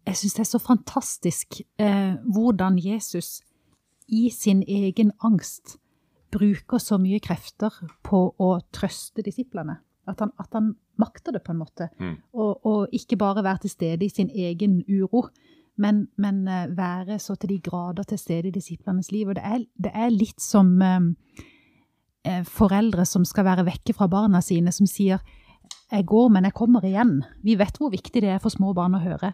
jeg 0.07 0.15
syns 0.15 0.37
det 0.37 0.43
er 0.45 0.51
så 0.51 0.61
fantastisk 0.63 1.59
eh, 1.83 2.15
hvordan 2.31 2.79
Jesus 2.79 3.41
i 4.07 4.29
sin 4.31 4.63
egen 4.63 5.11
angst 5.19 5.75
bruker 6.31 6.79
så 6.79 6.99
mye 7.01 7.19
krefter 7.23 7.73
på 8.07 8.21
å 8.39 8.49
trøste 8.75 9.23
disiplene. 9.25 9.79
At 10.07 10.21
han, 10.23 10.31
at 10.39 10.53
han 10.55 10.71
makter 10.99 11.35
det, 11.35 11.43
på 11.43 11.51
en 11.51 11.59
måte. 11.59 11.89
Mm. 11.99 12.15
Og, 12.39 12.65
og, 12.65 12.95
ikke 12.95 13.19
bare 13.19 13.43
være 13.43 13.65
til 13.65 13.73
stede 13.73 14.07
i 14.07 14.11
sin 14.11 14.29
egen 14.31 14.79
uro, 14.87 15.25
men, 15.77 16.05
men 16.15 16.45
uh, 16.47 16.65
være 16.71 17.19
så 17.19 17.35
til 17.35 17.51
de 17.51 17.59
grader 17.63 18.07
til 18.07 18.19
stede 18.19 18.47
i 18.47 18.55
disiplenes 18.55 19.11
liv. 19.11 19.27
Og 19.27 19.35
det 19.35 19.43
er, 19.43 19.65
det 19.75 19.91
er 19.93 20.13
litt 20.13 20.39
som 20.41 20.71
eh, 20.81 22.39
foreldre 22.47 23.05
som 23.05 23.27
skal 23.27 23.45
være 23.45 23.67
vekke 23.67 23.95
fra 23.97 24.07
barna 24.11 24.41
sine, 24.41 24.71
som 24.71 24.87
sier 24.87 25.19
'jeg 25.91 26.05
går, 26.05 26.29
men 26.31 26.43
jeg 26.43 26.53
kommer 26.53 26.81
igjen'. 26.81 27.21
Vi 27.43 27.55
vet 27.59 27.77
hvor 27.77 27.91
viktig 27.91 28.21
det 28.21 28.29
er 28.29 28.39
for 28.39 28.49
små 28.49 28.73
barn 28.73 28.95
å 28.95 29.03
høre 29.03 29.33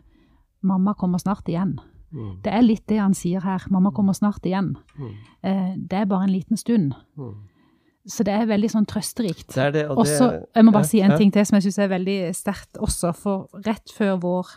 'mamma 0.64 0.94
kommer 0.94 1.18
snart 1.18 1.48
igjen'. 1.48 1.80
Mm. 2.12 2.42
Det 2.44 2.54
er 2.54 2.62
litt 2.62 2.88
det 2.88 3.00
han 3.00 3.14
sier 3.14 3.42
her. 3.42 3.66
'Mamma 3.70 3.92
kommer 3.92 4.14
snart 4.14 4.46
igjen'. 4.46 4.76
Mm. 4.98 5.16
Uh, 5.44 5.76
det 5.78 5.94
er 5.94 6.06
bare 6.06 6.24
en 6.24 6.34
liten 6.34 6.58
stund. 6.58 6.94
Mm. 7.18 7.34
Så 8.08 8.24
det 8.24 8.34
er 8.36 8.50
veldig 8.50 8.70
sånn 8.72 8.86
trøsterikt. 8.86 9.54
Det 9.56 9.74
det, 9.74 9.86
og 9.88 10.04
også, 10.04 10.28
jeg 10.56 10.66
må 10.66 10.74
bare 10.76 10.84
ja, 10.84 10.90
si 10.90 11.00
en 11.00 11.14
ja. 11.14 11.18
ting 11.18 11.32
til 11.32 11.46
som 11.48 11.56
jeg 11.56 11.64
syns 11.64 11.80
er 11.80 11.94
veldig 11.94 12.18
sterkt 12.36 12.78
også. 12.78 13.14
For 13.16 13.64
rett 13.64 13.94
før 13.96 14.18
vår 14.20 14.50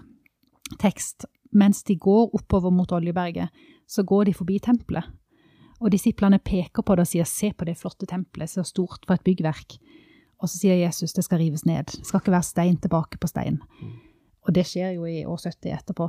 tekst, 0.82 1.28
mens 1.54 1.84
de 1.86 1.94
går 1.94 2.34
oppover 2.34 2.74
mot 2.74 2.90
Oljeberget, 2.92 3.54
så 3.86 4.02
går 4.02 4.24
de 4.24 4.34
forbi 4.34 4.58
tempelet. 4.58 5.06
Og 5.78 5.92
disiplene 5.92 6.40
peker 6.42 6.82
på 6.82 6.96
det 6.96 7.04
og 7.06 7.06
sier 7.06 7.24
'se 7.24 7.52
på 7.52 7.64
det 7.64 7.76
flotte 7.78 8.06
tempelet, 8.06 8.50
så 8.50 8.64
stort 8.64 9.06
for 9.06 9.14
et 9.14 9.24
byggverk'. 9.24 9.78
Og 10.42 10.48
så 10.48 10.58
sier 10.58 10.74
Jesus 10.74 11.12
det 11.12 11.24
skal 11.24 11.38
rives 11.38 11.64
ned. 11.64 11.84
Det 11.86 12.06
skal 12.06 12.20
ikke 12.20 12.32
være 12.32 12.42
stein 12.42 12.76
tilbake 12.76 13.18
på 13.18 13.26
stein. 13.26 13.60
Mm. 13.80 13.92
Og 14.46 14.54
det 14.54 14.66
skjer 14.68 14.96
jo 14.96 15.06
i 15.10 15.24
år 15.26 15.40
70 15.42 15.72
etterpå. 15.74 16.08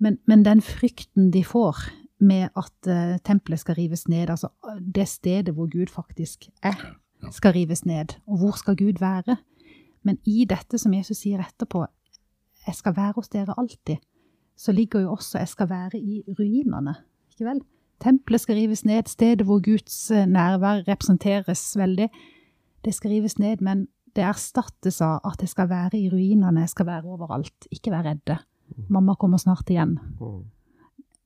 Men, 0.00 0.18
men 0.26 0.44
den 0.44 0.62
frykten 0.64 1.30
de 1.30 1.44
får 1.44 1.78
med 2.20 2.48
at 2.56 2.88
uh, 2.88 3.16
tempelet 3.24 3.62
skal 3.62 3.78
rives 3.78 4.06
ned. 4.08 4.30
Altså 4.30 4.50
det 4.94 5.08
stedet 5.08 5.54
hvor 5.54 5.70
Gud 5.70 5.92
faktisk 5.92 6.48
er, 6.62 6.76
skal 7.30 7.52
rives 7.56 7.84
ned. 7.86 8.16
Og 8.26 8.38
hvor 8.38 8.58
skal 8.58 8.76
Gud 8.76 9.00
være? 9.00 9.36
Men 10.02 10.18
i 10.24 10.44
dette 10.48 10.78
som 10.80 10.94
Jesus 10.94 11.22
sier 11.24 11.40
etterpå, 11.44 11.86
'jeg 12.66 12.74
skal 12.74 12.96
være 12.96 13.12
hos 13.16 13.28
dere 13.28 13.54
alltid', 13.58 14.00
så 14.56 14.72
ligger 14.72 15.00
jo 15.00 15.12
også 15.12 15.38
'jeg 15.38 15.48
skal 15.48 15.68
være 15.68 15.98
i 15.98 16.22
ruinene'. 16.28 16.94
Ikke 17.30 17.44
vel? 17.44 17.60
Tempelet 18.00 18.40
skal 18.40 18.56
rives 18.56 18.84
ned, 18.84 19.02
stedet 19.06 19.44
hvor 19.44 19.60
Guds 19.60 20.10
eh, 20.10 20.26
nærvær 20.26 20.88
representeres 20.88 21.76
veldig. 21.76 22.08
Det 22.84 22.94
skal 22.94 23.10
rives 23.10 23.38
ned, 23.38 23.56
men 23.60 23.88
det 24.16 24.24
erstattes 24.26 25.00
av 25.04 25.20
at 25.28 25.42
jeg 25.42 25.52
skal 25.52 25.68
være 25.70 25.98
i 25.98 26.08
ruinene, 26.12 26.66
skal 26.68 26.88
være 26.88 27.10
overalt. 27.10 27.68
Ikke 27.74 27.92
vær 27.94 28.08
redde. 28.08 28.38
Mamma 28.88 29.16
kommer 29.18 29.40
snart 29.42 29.70
igjen. 29.70 29.96
Mm. 30.20 30.40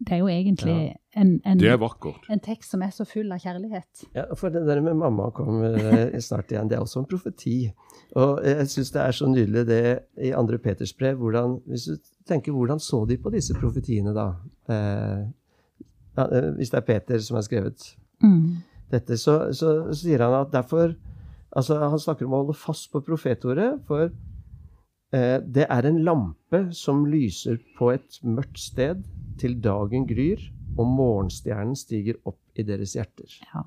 Det 0.04 0.16
er 0.16 0.20
jo 0.20 0.28
egentlig 0.28 0.74
en, 1.16 1.36
en, 1.46 1.60
vakkert. 1.80 2.26
en 2.28 2.40
tekst 2.42 2.74
som 2.74 2.82
er 2.82 2.90
så 2.92 3.06
full 3.08 3.30
av 3.32 3.40
kjærlighet. 3.40 4.04
Ja, 4.16 4.24
for 4.36 4.52
det 4.52 4.64
der 4.66 4.82
med 4.84 4.98
mamma 5.00 5.30
kommer 5.32 5.76
eh, 5.78 6.18
snart 6.20 6.50
igjen, 6.52 6.68
det 6.68 6.76
er 6.76 6.82
også 6.84 7.04
en 7.04 7.08
profeti. 7.08 7.70
Og 8.18 8.42
jeg 8.44 8.66
syns 8.72 8.90
det 8.92 9.00
er 9.04 9.16
så 9.16 9.28
nydelig 9.30 9.64
det 9.70 9.84
i 10.20 10.34
andre 10.36 10.58
Peters 10.58 10.92
brev. 10.98 11.16
Hvordan, 11.22 11.60
hvis 11.70 11.86
du 11.88 11.96
tenker, 12.28 12.52
hvordan 12.52 12.82
så 12.82 13.04
de 13.08 13.16
på 13.22 13.32
disse 13.32 13.56
profetiene 13.56 14.12
da? 14.16 14.26
Eh, 14.68 15.24
ja, 16.18 16.26
eh, 16.26 16.50
hvis 16.58 16.74
det 16.74 16.82
er 16.82 16.88
Peter 16.90 17.22
som 17.22 17.40
har 17.40 17.46
skrevet 17.46 17.94
Mm. 18.22 18.62
dette, 18.90 19.16
så, 19.18 19.52
så, 19.52 19.92
sier 19.92 20.22
han 20.22 20.34
at 20.38 20.52
derfor 20.52 20.94
altså 21.54 21.78
Han 21.90 21.98
snakker 22.02 22.26
om 22.26 22.32
å 22.36 22.40
holde 22.44 22.56
fast 22.58 22.90
på 22.92 23.00
profetordet, 23.04 23.80
for 23.86 24.10
eh, 25.12 25.38
det 25.40 25.66
er 25.70 25.86
en 25.88 26.02
lampe 26.04 26.64
som 26.74 27.04
lyser 27.06 27.58
på 27.78 27.92
et 27.94 28.18
mørkt 28.24 28.58
sted 28.58 29.04
til 29.40 29.56
dagen 29.62 30.06
gryr 30.06 30.40
og 30.78 30.86
morgenstjernen 30.90 31.76
stiger 31.78 32.16
opp 32.26 32.40
i 32.58 32.64
deres 32.66 32.94
hjerter. 32.96 33.30
Ja. 33.54 33.62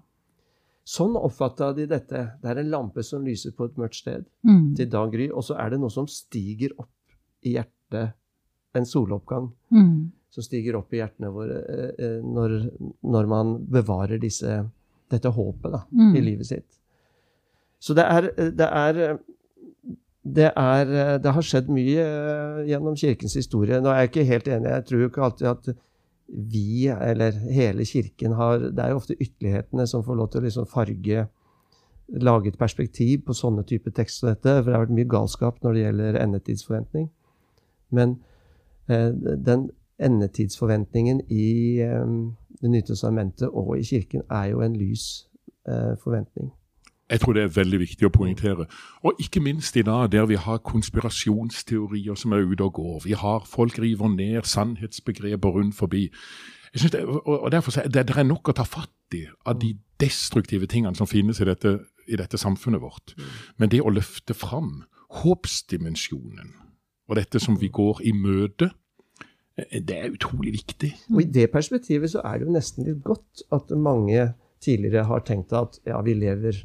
Sånn 0.88 1.15
oppfatta 1.19 1.73
de 1.76 1.86
dette. 1.88 2.19
Det 2.41 2.47
er 2.52 2.60
en 2.62 2.69
lampe 2.71 3.04
som 3.04 3.23
lyser 3.28 3.52
på 3.56 3.65
et 3.67 3.76
mørkt 3.80 3.95
sted 4.00 4.26
Mm. 4.43 4.76
til 4.76 4.89
dagen 4.89 5.12
gryr, 5.12 5.32
og 5.36 5.43
så 5.43 5.58
er 5.60 5.69
det 5.71 5.80
noe 5.80 5.89
som 5.91 6.08
stiger 6.08 6.71
opp 6.80 6.89
i 7.43 7.56
hjertet. 7.58 8.13
En 8.76 8.86
soloppgang 8.86 9.52
Mm. 9.71 10.12
som 10.30 10.43
stiger 10.43 10.76
opp 10.78 10.93
i 10.93 10.97
hjertene 10.97 11.32
våre 11.34 11.58
eh, 11.67 11.91
eh, 12.06 12.21
når, 12.23 12.71
når 13.04 13.28
man 13.28 13.65
bevarer 13.65 14.19
disse, 14.19 14.69
dette 15.10 15.28
håpet 15.32 15.71
da, 15.71 15.84
Mm. 15.91 16.15
i 16.15 16.21
livet 16.21 16.45
sitt. 16.45 16.80
Så 17.79 17.93
det 17.97 18.05
er, 18.05 18.29
det 18.57 18.67
er 18.67 19.17
det, 20.35 20.51
er, 20.55 21.17
det 21.23 21.31
har 21.31 21.45
skjedd 21.45 21.69
mye 21.71 22.03
eh, 22.03 22.63
gjennom 22.67 22.97
kirkens 22.99 23.37
historie. 23.39 23.79
Nå 23.79 23.91
er 23.91 24.01
jeg 24.01 24.11
ikke 24.11 24.25
helt 24.31 24.47
enig. 24.51 24.71
Jeg 24.73 24.85
tror 24.89 25.05
ikke 25.05 25.23
alltid 25.23 25.47
at 25.51 25.69
vi, 26.27 26.87
eller 26.87 27.31
hele 27.31 27.85
kirken, 27.85 28.33
har 28.35 28.57
Det 28.59 28.83
er 28.83 28.89
jo 28.89 28.95
ofte 28.95 29.15
ytterlighetene 29.15 29.87
som 29.87 30.03
får 30.03 30.15
lov 30.15 30.31
til 30.31 30.41
å 30.41 30.43
liksom 30.43 30.67
farge 30.67 31.27
Lage 32.07 32.47
et 32.47 32.57
perspektiv 32.57 33.25
på 33.27 33.33
sånne 33.35 33.65
typer 33.67 33.91
tekst 33.91 34.21
som 34.21 34.29
dette. 34.29 34.47
For 34.47 34.69
det 34.69 34.75
har 34.77 34.85
vært 34.85 34.95
mye 34.95 35.09
galskap 35.11 35.57
når 35.59 35.73
det 35.73 35.81
gjelder 35.81 36.19
endetidsforventning. 36.21 37.09
Men 37.91 38.13
eh, 38.87 39.09
den 39.11 39.69
endetidsforventningen 39.99 41.25
i 41.27 41.81
eh, 41.83 42.05
Det 42.61 42.69
nye 42.71 42.81
testamentet 42.81 43.49
og 43.51 43.75
i 43.77 43.83
kirken 43.83 44.23
er 44.31 44.45
jo 44.53 44.61
en 44.65 44.77
lys 44.79 45.27
eh, 45.67 45.93
forventning. 46.03 46.47
Jeg 47.09 47.21
tror 47.21 47.33
det 47.33 47.43
er 47.43 47.53
veldig 47.55 47.79
viktig 47.79 48.07
å 48.07 48.11
poengtere. 48.11 48.65
Og 49.07 49.21
ikke 49.23 49.39
minst 49.39 49.77
i 49.79 49.83
dag, 49.87 50.09
der 50.11 50.25
vi 50.27 50.35
har 50.35 50.59
konspirasjonsteorier 50.59 52.19
som 52.19 52.35
er 52.35 52.43
ute 52.43 52.65
og 52.65 52.73
går. 52.73 53.01
Vi 53.05 53.15
har 53.15 53.45
Folk 53.47 53.79
river 53.79 54.11
ned 54.11 54.43
sannhetsbegreper 54.43 55.55
rundt 55.55 55.75
forbi. 55.75 56.09
Det, 56.73 57.05
og 57.05 57.51
derfor 57.51 57.79
er 57.79 57.87
det, 57.87 58.07
det 58.07 58.17
er 58.17 58.27
nok 58.27 58.51
å 58.51 58.57
ta 58.57 58.65
fatt 58.67 59.15
i 59.15 59.23
av 59.47 59.55
de 59.61 59.71
destruktive 60.01 60.67
tingene 60.67 60.99
som 60.99 61.07
finnes 61.07 61.39
i 61.39 61.47
dette, 61.47 61.77
i 62.07 62.19
dette 62.19 62.37
samfunnet 62.37 62.83
vårt. 62.83 63.15
Men 63.57 63.71
det 63.71 63.81
å 63.81 63.93
løfte 63.93 64.35
fram 64.35 64.83
håpsdimensjonen, 65.23 66.51
og 67.07 67.15
dette 67.15 67.39
som 67.39 67.55
vi 67.59 67.71
går 67.71 68.03
i 68.03 68.11
møte, 68.11 68.69
eh, 69.55 69.79
det 69.79 69.95
er 69.95 70.11
utrolig 70.11 70.57
viktig. 70.59 70.91
Og 71.15 71.23
i 71.23 71.31
det 71.39 71.47
perspektivet 71.55 72.11
så 72.11 72.21
er 72.27 72.37
det 72.37 72.49
jo 72.49 72.57
nesten 72.57 72.85
litt 72.85 72.99
godt 73.07 73.47
at 73.55 73.71
mange 73.71 74.33
tidligere 74.63 75.07
har 75.07 75.23
tenkt 75.25 75.55
at 75.55 75.79
ja, 75.87 76.01
vi 76.03 76.17
lever 76.17 76.59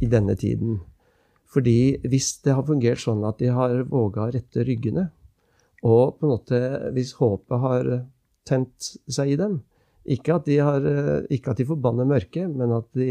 i 0.00 0.08
denne 0.10 0.34
tiden. 0.38 0.80
Fordi 1.50 1.96
hvis 2.06 2.36
det 2.44 2.54
har 2.54 2.66
fungert 2.66 3.02
sånn 3.02 3.24
at 3.26 3.40
de 3.42 3.50
har 3.52 3.82
våga 3.90 4.28
å 4.28 4.32
rette 4.34 4.64
ryggene, 4.66 5.08
og 5.82 6.18
på 6.20 6.26
en 6.26 6.32
måte 6.34 6.60
hvis 6.94 7.14
håpet 7.18 7.62
har 7.62 7.90
tent 8.44 8.90
seg 9.08 9.30
i 9.32 9.36
dem 9.40 9.62
Ikke 10.04 10.34
at 10.36 10.44
de, 10.48 10.58
har, 10.60 10.84
ikke 11.32 11.52
at 11.52 11.58
de 11.60 11.64
forbanner 11.68 12.08
mørket, 12.08 12.48
men 12.56 12.72
at 12.72 12.86
de 12.96 13.08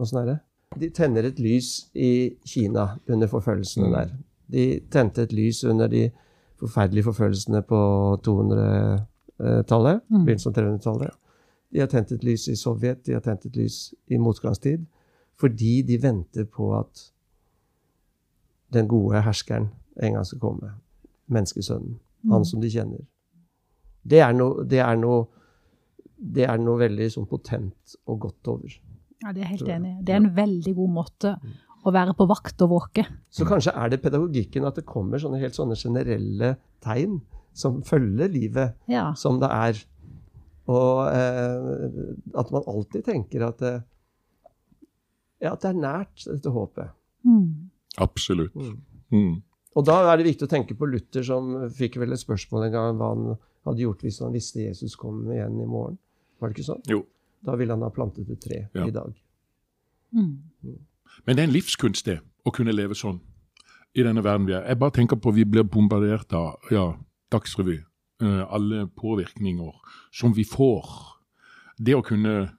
Åssen 0.00 0.20
er 0.22 0.26
det? 0.28 0.36
De 0.80 0.88
tenner 0.94 1.26
et 1.26 1.38
lys 1.42 1.90
i 1.98 2.36
Kina 2.46 2.98
under 3.10 3.26
forfølgelsene 3.28 3.88
Mm. 3.88 3.92
der. 3.92 4.12
De 4.50 4.80
tente 4.90 5.22
et 5.22 5.32
lys 5.32 5.64
under 5.64 5.88
de 5.88 6.10
forferdelige 6.60 7.04
forfølgelsene 7.04 7.62
på 7.66 7.80
200-tallet. 8.22 10.00
Mm. 10.10 10.24
Begynnelsen 10.24 10.52
av 10.52 10.56
300-tallet. 10.56 11.10
De 11.72 11.80
har 11.80 11.86
tent 11.90 12.12
et 12.12 12.24
lys 12.24 12.48
i 12.48 12.56
Sovjet, 12.56 13.02
de 13.06 13.12
har 13.14 13.20
tent 13.20 13.46
et 13.46 13.56
lys 13.56 13.94
i 14.08 14.18
motgangstid. 14.18 14.86
Fordi 15.40 15.80
de 15.88 15.96
venter 16.02 16.44
på 16.44 16.70
at 16.78 17.06
den 18.74 18.88
gode 18.90 19.22
herskeren 19.24 19.70
en 20.02 20.14
gang 20.18 20.26
skal 20.28 20.40
komme. 20.42 20.74
Menneskesønnen. 21.32 21.96
Han 22.30 22.44
som 22.44 22.60
de 22.62 22.68
kjenner. 22.70 23.06
Det 24.04 24.20
er 24.24 24.32
noe, 24.36 24.64
det 24.68 24.80
er 24.84 24.96
noe, 25.00 25.24
det 26.20 26.44
er 26.48 26.60
noe 26.60 26.78
veldig 26.80 27.08
sånn 27.14 27.26
potent 27.30 27.96
og 28.08 28.20
godt 28.26 28.50
over. 28.52 28.76
Ja, 29.20 29.32
det 29.36 29.42
er 29.44 29.50
helt 29.54 29.68
enig. 29.68 29.94
Det 30.04 30.14
er 30.14 30.20
en 30.22 30.30
veldig 30.36 30.74
god 30.76 30.92
måte 30.96 31.34
å 31.84 31.92
være 31.92 32.12
på 32.16 32.26
vakt 32.28 32.60
og 32.64 32.72
våke. 32.74 33.06
Så 33.32 33.46
kanskje 33.48 33.72
er 33.76 33.92
det 33.92 34.02
pedagogikken 34.04 34.66
at 34.68 34.76
det 34.80 34.86
kommer 34.88 35.20
sånne 35.20 35.40
helt 35.40 35.56
sånne 35.56 35.76
generelle 35.80 36.54
tegn 36.84 37.18
som 37.56 37.80
følger 37.84 38.28
livet 38.32 38.76
Ja. 38.88 39.10
som 39.16 39.40
det 39.40 39.48
er. 39.52 39.80
Og 40.70 41.08
eh, 41.08 42.34
at 42.38 42.52
man 42.52 42.68
alltid 42.68 43.04
tenker 43.08 43.46
at 43.48 43.58
det, 43.64 43.74
ja, 45.40 45.52
at 45.54 45.62
det 45.62 45.70
er 45.70 45.78
nært, 45.80 46.24
dette 46.26 46.50
håpet. 46.52 46.90
Mm. 47.24 47.70
Absolutt. 47.98 48.54
Mm. 48.54 48.76
Mm. 49.12 49.42
Og 49.76 49.84
da 49.86 49.96
er 50.12 50.18
det 50.20 50.26
viktig 50.26 50.46
å 50.46 50.50
tenke 50.50 50.74
på 50.78 50.86
Luther, 50.90 51.22
som 51.26 51.54
fikk 51.74 51.96
vel 52.02 52.12
et 52.12 52.20
spørsmål 52.22 52.66
en 52.68 52.72
gang 52.74 52.96
hva 53.00 53.08
han 53.14 53.24
hadde 53.68 53.84
gjort 53.84 54.02
hvis 54.02 54.20
han 54.24 54.32
visste 54.34 54.62
Jesus 54.64 54.96
kom 54.98 55.24
igjen 55.32 55.60
i 55.62 55.66
morgen. 55.68 55.98
Var 56.40 56.48
det 56.50 56.56
ikke 56.58 56.68
sånn? 56.72 56.82
Jo. 56.90 57.02
Da 57.44 57.54
ville 57.56 57.72
han 57.72 57.82
ha 57.84 57.90
plantet 57.94 58.28
et 58.30 58.40
tre 58.42 58.68
Ja. 58.74 58.86
i 58.86 58.90
dag. 58.90 59.12
Mm. 60.14 60.42
Men 61.26 61.36
det 61.36 61.42
er 61.42 61.48
en 61.48 61.54
livskunst, 61.54 62.04
det, 62.06 62.18
å 62.44 62.52
kunne 62.52 62.72
leve 62.74 62.94
sånn 62.98 63.20
i 63.94 64.02
denne 64.06 64.22
verden 64.22 64.46
vi 64.46 64.54
er. 64.54 64.66
Jeg 64.68 64.78
bare 64.78 64.94
tenker 64.94 65.16
på 65.18 65.32
Vi 65.34 65.44
blir 65.44 65.64
bombardert 65.66 66.32
av 66.32 66.58
ja, 66.70 66.96
Dagsrevy. 67.30 67.80
eh, 68.22 68.44
alle 68.52 68.86
påvirkninger 68.86 69.72
som 70.12 70.32
vi 70.34 70.44
får. 70.44 70.84
Det 71.78 71.94
å 71.96 72.02
kunne 72.04 72.50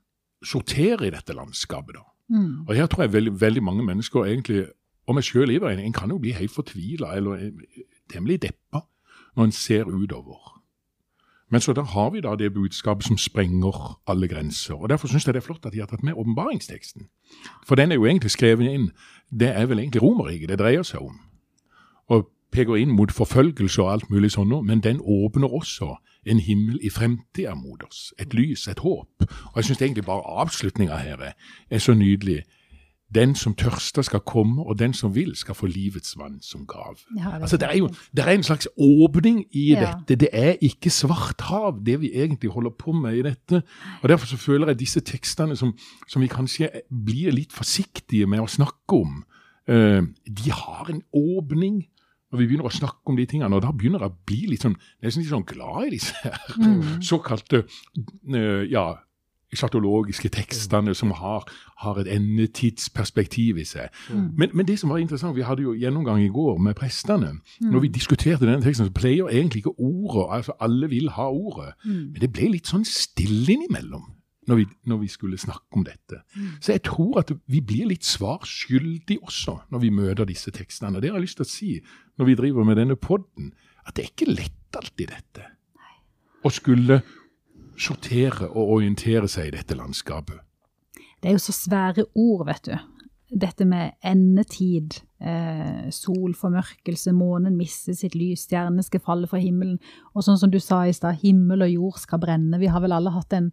sortere 0.43 1.07
i 1.07 1.11
dette 1.13 1.33
landskapet, 1.33 1.93
da. 1.95 2.05
Mm. 2.31 2.67
Og 2.67 2.75
her 2.75 2.87
tror 2.87 3.03
jeg 3.03 3.13
veldig, 3.13 3.41
veldig 3.41 3.63
mange 3.63 3.83
mennesker 3.83 4.25
egentlig, 4.25 4.65
og 5.07 5.17
meg 5.17 5.25
sjøl 5.27 5.51
i 5.51 5.59
det, 5.59 5.73
en 5.79 5.93
kan 5.93 6.09
jo 6.09 6.19
bli 6.21 6.31
helt 6.31 6.51
fortvila 6.51 7.15
eller 7.17 7.31
eh, 7.43 7.83
temmelig 8.11 8.41
deppa 8.41 8.85
når 9.35 9.49
en 9.49 9.51
ser 9.55 9.83
utover. 9.83 10.61
Men 11.51 11.61
så 11.61 11.73
da 11.75 11.81
har 11.81 12.09
vi 12.09 12.21
da 12.23 12.35
det 12.39 12.53
budskapet 12.53 13.05
som 13.05 13.17
sprenger 13.17 13.99
alle 14.07 14.27
grenser. 14.27 14.75
og 14.75 14.89
Derfor 14.89 15.07
syns 15.07 15.27
jeg 15.27 15.33
det 15.33 15.41
er 15.41 15.45
flott 15.45 15.65
at 15.65 15.73
de 15.73 15.79
har 15.79 15.87
tatt 15.87 16.03
med 16.03 16.13
åpenbaringsteksten. 16.13 17.09
For 17.67 17.75
den 17.75 17.91
er 17.91 17.95
jo 17.95 18.05
egentlig 18.05 18.31
skrevet 18.31 18.71
inn 18.71 18.91
Det 19.39 19.49
er 19.49 19.65
vel 19.65 19.79
egentlig 19.79 20.01
Romerriket 20.01 20.49
det 20.49 20.59
dreier 20.59 20.83
seg 20.83 21.01
om. 21.01 21.19
Peker 22.51 22.75
inn 22.75 22.91
mot 22.91 23.11
forfølgelse 23.11 23.81
og 23.83 23.91
alt 23.93 24.09
mulig 24.11 24.31
sånn, 24.33 24.49
noe, 24.51 24.63
men 24.63 24.81
den 24.83 24.99
åpner 24.99 25.47
også 25.47 25.95
en 26.25 26.39
himmel 26.39 26.79
i 26.83 26.89
fremtida 26.89 27.53
mot 27.55 27.83
oss. 27.83 28.13
Et 28.19 28.33
lys, 28.33 28.67
et 28.67 28.79
håp. 28.79 29.23
Og 29.23 29.55
jeg 29.55 29.69
syns 29.69 29.81
egentlig 29.81 30.05
bare 30.05 30.25
avslutninga 30.43 30.97
her 31.01 31.21
er, 31.31 31.79
så 31.79 31.93
nydelig. 31.97 32.43
Den 33.11 33.33
som 33.35 33.55
tørster 33.59 34.05
skal 34.07 34.21
komme, 34.23 34.63
og 34.63 34.77
den 34.79 34.93
som 34.95 35.11
vil 35.15 35.33
skal 35.35 35.55
få 35.55 35.67
livets 35.67 36.13
vann 36.19 36.37
som 36.41 36.63
gav. 36.67 36.99
Ja, 37.17 37.23
det 37.25 37.33
er 37.33 37.41
Altså, 37.41 37.57
det 37.57 37.67
er 37.69 37.77
jo 37.77 37.89
det 38.15 38.23
er 38.23 38.29
en 38.31 38.43
slags 38.43 38.67
åpning 38.79 39.45
i 39.51 39.71
Ja. 39.73 39.95
dette. 40.07 40.15
Det 40.15 40.29
er 40.31 40.53
ikke 40.61 40.89
svart 40.89 41.41
hav, 41.41 41.81
det 41.85 41.99
vi 42.01 42.11
egentlig 42.13 42.51
holder 42.51 42.69
på 42.71 42.91
med 42.91 43.17
i 43.17 43.21
dette. 43.21 43.63
Og 44.03 44.09
Derfor 44.09 44.25
så 44.27 44.37
føler 44.37 44.67
jeg 44.67 44.79
disse 44.79 44.99
tekstene 45.01 45.55
som, 45.57 45.73
som 46.07 46.21
vi 46.21 46.27
kanskje 46.27 46.69
blir 46.89 47.31
litt 47.31 47.51
forsiktige 47.51 48.27
med 48.27 48.39
å 48.39 48.47
snakke 48.47 48.91
om, 49.01 49.23
uh, 49.67 50.01
de 50.27 50.51
har 50.51 50.89
en 50.89 51.01
åpning 51.13 51.87
når 52.31 52.39
vi 52.39 52.47
begynner 52.47 52.69
å 52.69 52.73
snakke 52.73 53.11
om 53.11 53.17
de 53.19 53.25
tingene. 53.27 53.55
Og 53.55 53.61
da 53.65 53.71
begynner 53.75 53.99
jeg 54.05 54.11
å 54.13 54.19
bli 54.25 54.41
litt 54.53 54.63
sånn, 54.65 54.75
nesten 55.03 55.23
litt 55.23 55.31
sånn 55.33 55.47
glad 55.47 55.87
i 55.87 55.95
disse 55.97 56.15
her 56.23 56.37
Mm. 56.57 57.01
såkalte 57.03 57.63
eh, 58.33 58.65
ja, 58.71 58.85
schatologiske 59.53 60.29
tekstene 60.31 60.93
som 60.95 61.11
har, 61.11 61.43
har 61.83 61.97
et 61.99 62.07
endetidsperspektiv 62.07 63.57
i 63.59 63.65
seg. 63.67 63.89
Mm. 64.09 64.29
Men, 64.37 64.49
men 64.53 64.67
det 64.67 64.77
som 64.79 64.89
var 64.89 65.01
interessant, 65.01 65.35
vi 65.35 65.43
hadde 65.43 65.65
jo 65.65 65.73
gjennomgang 65.75 66.21
i 66.23 66.29
går 66.31 66.57
med 66.57 66.75
prestene. 66.79 67.33
Når 67.59 67.79
vi 67.83 67.91
diskuterte 67.91 68.45
denne 68.47 68.63
teksten, 68.63 68.87
så 68.87 68.95
pleier 68.95 69.27
egentlig 69.27 69.65
ikke 69.65 69.75
ordet 69.77 70.27
altså 70.37 70.55
Alle 70.59 70.89
vil 70.89 71.09
ha 71.17 71.27
ordet. 71.29 71.73
Mm. 71.85 72.11
Men 72.13 72.21
det 72.21 72.31
ble 72.33 72.51
litt 72.55 72.71
sånn 72.71 72.85
stille 72.87 73.57
innimellom 73.57 74.07
når 74.51 74.59
vi, 74.59 74.65
når 74.91 75.01
vi 75.01 75.09
skulle 75.11 75.39
snakke 75.39 75.79
om 75.79 75.85
dette. 75.87 76.21
Så 76.59 76.75
jeg 76.75 76.83
tror 76.87 77.21
at 77.23 77.31
vi 77.51 77.61
blir 77.63 77.87
litt 77.91 78.07
svar 78.07 78.43
skyldig 78.47 79.21
også 79.21 79.57
når 79.71 79.83
vi 79.85 79.93
møter 79.95 80.27
disse 80.29 80.51
tekstene. 80.51 80.97
Og 80.97 81.03
det 81.03 81.11
har 81.11 81.19
jeg 81.19 81.27
lyst 81.29 81.39
til 81.39 81.47
å 81.47 81.53
si 81.53 81.71
når 82.19 82.29
vi 82.29 82.37
driver 82.43 82.67
med 82.67 82.77
denne 82.81 82.99
podden, 82.99 83.53
at 83.87 83.95
det 83.95 84.03
er 84.03 84.13
ikke 84.13 84.33
lett 84.35 84.77
alltid 84.77 85.15
dette. 85.15 85.47
Å 86.41 86.49
skulle 86.53 87.01
sortere 87.81 88.49
og 88.49 88.77
orientere 88.77 89.29
seg 89.31 89.49
i 89.49 89.57
dette 89.57 89.77
landskapet? 89.77 90.41
Det 91.21 91.29
er 91.29 91.37
jo 91.37 91.43
så 91.43 91.53
svære 91.53 92.07
ord, 92.17 92.45
vet 92.49 92.69
du. 92.69 92.75
Dette 93.41 93.65
med 93.65 93.93
endetid, 94.03 94.97
eh, 95.23 95.87
solformørkelse, 95.93 97.13
månen 97.15 97.55
mister 97.55 97.95
sitt 97.95 98.15
lys, 98.17 98.47
stjernene 98.47 98.83
skal 98.83 99.03
falle 99.05 99.29
fra 99.29 99.39
himmelen. 99.39 99.77
Og 100.15 100.25
sånn 100.25 100.39
som 100.41 100.51
du 100.51 100.59
sa 100.59 100.83
i 100.83 100.95
stad, 100.95 101.21
himmel 101.21 101.63
og 101.63 101.71
jord 101.71 102.01
skal 102.01 102.19
brenne. 102.19 102.59
Vi 102.59 102.67
har 102.67 102.81
vel 102.81 102.91
alle 102.91 103.13
hatt 103.13 103.33
en 103.37 103.51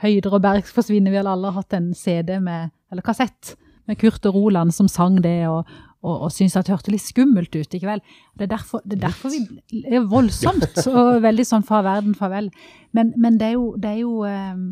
Høyder 0.00 0.36
og 0.36 0.42
berg 0.44 0.68
forsvinner. 0.68 1.12
Vi 1.12 1.20
har 1.20 1.28
alle 1.28 1.52
hatt 1.56 1.76
en 1.76 1.92
CD 1.96 2.38
med, 2.42 2.72
eller 2.92 3.04
kassett 3.04 3.54
med 3.88 3.98
Kurt 4.00 4.26
og 4.28 4.36
Roland 4.36 4.74
som 4.74 4.88
sang 4.88 5.18
det, 5.24 5.48
og, 5.50 5.68
og, 6.00 6.26
og 6.26 6.32
syntes 6.32 6.56
at 6.56 6.68
det 6.68 6.76
hørte 6.76 6.94
litt 6.94 7.04
skummelt 7.04 7.54
ut. 7.56 7.74
ikke 7.74 7.88
vel? 7.88 8.04
Det 8.38 8.46
er 8.46 8.52
derfor, 8.54 8.84
det 8.84 8.98
er 8.98 9.08
derfor 9.08 9.34
vi 9.34 9.82
er 9.90 10.06
voldsomt 10.08 10.80
og 10.92 11.20
veldig 11.24 11.46
sånn 11.46 11.66
fra 11.66 11.82
verden 11.86 12.16
farvel. 12.18 12.52
Men, 12.96 13.12
men 13.20 13.40
det 13.40 13.50
er 13.50 13.58
jo, 13.58 13.66
det 13.80 13.90
er 13.90 14.00
jo 14.02 14.14
eh, 14.28 14.62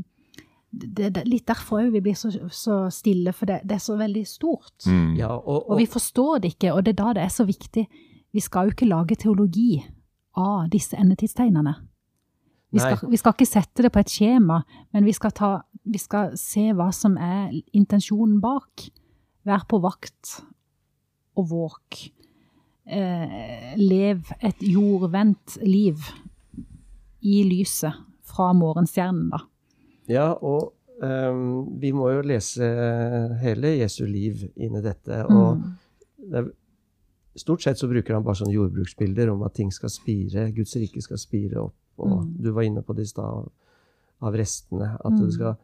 det, 0.71 1.11
er 1.11 1.29
litt 1.29 1.47
derfor 1.49 1.83
òg 1.83 1.93
vi 1.97 2.03
blir 2.05 2.17
så, 2.19 2.31
så 2.53 2.81
stille, 2.95 3.33
for 3.37 3.51
det, 3.51 3.63
det, 3.65 3.79
er 3.79 3.85
så 3.85 3.97
veldig 3.99 4.25
stort. 4.29 4.77
Mm. 4.87 5.17
Ja, 5.19 5.33
og, 5.37 5.69
Og 5.69 5.83
vi 5.83 5.89
forstår 5.91 6.45
det 6.45 6.55
ikke, 6.57 6.73
og 6.75 6.85
det 6.85 6.97
er 6.97 7.03
da 7.03 7.15
det 7.19 7.27
er 7.27 7.35
så 7.35 7.49
viktig. 7.49 7.87
Vi 8.33 8.45
skal 8.45 8.69
jo 8.69 8.77
ikke 8.77 8.89
lage 8.91 9.17
teologi 9.19 9.83
av 10.39 10.69
disse 10.73 10.97
endetidstegnene. 10.97 11.75
Vi 12.71 12.81
skal, 12.83 13.09
vi 13.09 13.17
skal 13.17 13.33
ikke 13.33 13.49
sette 13.49 13.85
det 13.87 13.91
på 13.95 14.01
et 14.03 14.11
skjema, 14.13 14.59
men 14.93 15.07
vi 15.07 15.13
skal, 15.17 15.33
ta, 15.33 15.51
vi 15.89 15.99
skal 16.01 16.35
se 16.37 16.67
hva 16.77 16.91
som 16.93 17.15
er 17.17 17.55
intensjonen 17.73 18.41
bak. 18.45 18.85
Vær 19.49 19.65
på 19.71 19.79
vakt 19.81 20.35
og 21.39 21.49
våk. 21.49 22.01
Eh, 22.89 23.73
lev 23.81 24.29
et 24.45 24.61
jordvendt 24.65 25.57
liv 25.65 26.05
i 27.25 27.41
lyset 27.49 27.97
fra 28.29 28.51
morgenstjernen, 28.57 29.31
da. 29.33 29.41
Ja, 30.09 30.29
og 30.37 30.75
um, 31.01 31.67
vi 31.81 31.91
må 31.97 32.11
jo 32.13 32.23
lese 32.25 32.69
hele 33.43 33.75
Jesu 33.79 34.05
liv 34.09 34.45
inn 34.57 34.77
i 34.77 34.85
dette. 34.85 35.25
Og 35.29 35.57
Mm. 35.57 35.75
det 36.31 36.39
er, 36.43 36.49
stort 37.37 37.63
sett 37.65 37.79
så 37.81 37.89
bruker 37.89 38.15
han 38.17 38.25
bare 38.25 38.41
sånne 38.41 38.57
jordbruksbilder 38.57 39.31
om 39.33 39.43
at 39.47 39.55
ting 39.57 39.73
skal 39.73 39.93
spire, 39.93 40.51
Guds 40.53 40.77
rike 40.77 41.01
skal 41.05 41.21
spire 41.21 41.61
opp. 41.69 41.77
Og 41.99 42.25
Mm. 42.25 42.37
du 42.43 42.51
var 42.53 42.63
inne 42.63 42.83
på 42.83 42.95
det 42.97 43.03
i 43.03 43.13
stad, 43.13 43.25
av- 43.25 43.51
av 44.23 44.35
restene. 44.35 44.95
At 45.05 45.13
Mm. 45.13 45.21
det 45.25 45.33
skal 45.35 45.57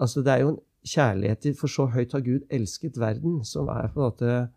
Altså, 0.00 0.22
det 0.22 0.28
er 0.28 0.40
jo 0.40 0.48
en 0.48 0.60
kjærlighet 0.84 1.38
til 1.40 1.54
For 1.54 1.68
så 1.68 1.86
høyt 1.90 2.12
har 2.12 2.20
Gud 2.20 2.42
elsket 2.50 2.98
verden, 2.98 3.42
som 3.44 3.66
er 3.68 3.88
på 3.88 3.96
en 3.96 4.10
måte 4.10 4.48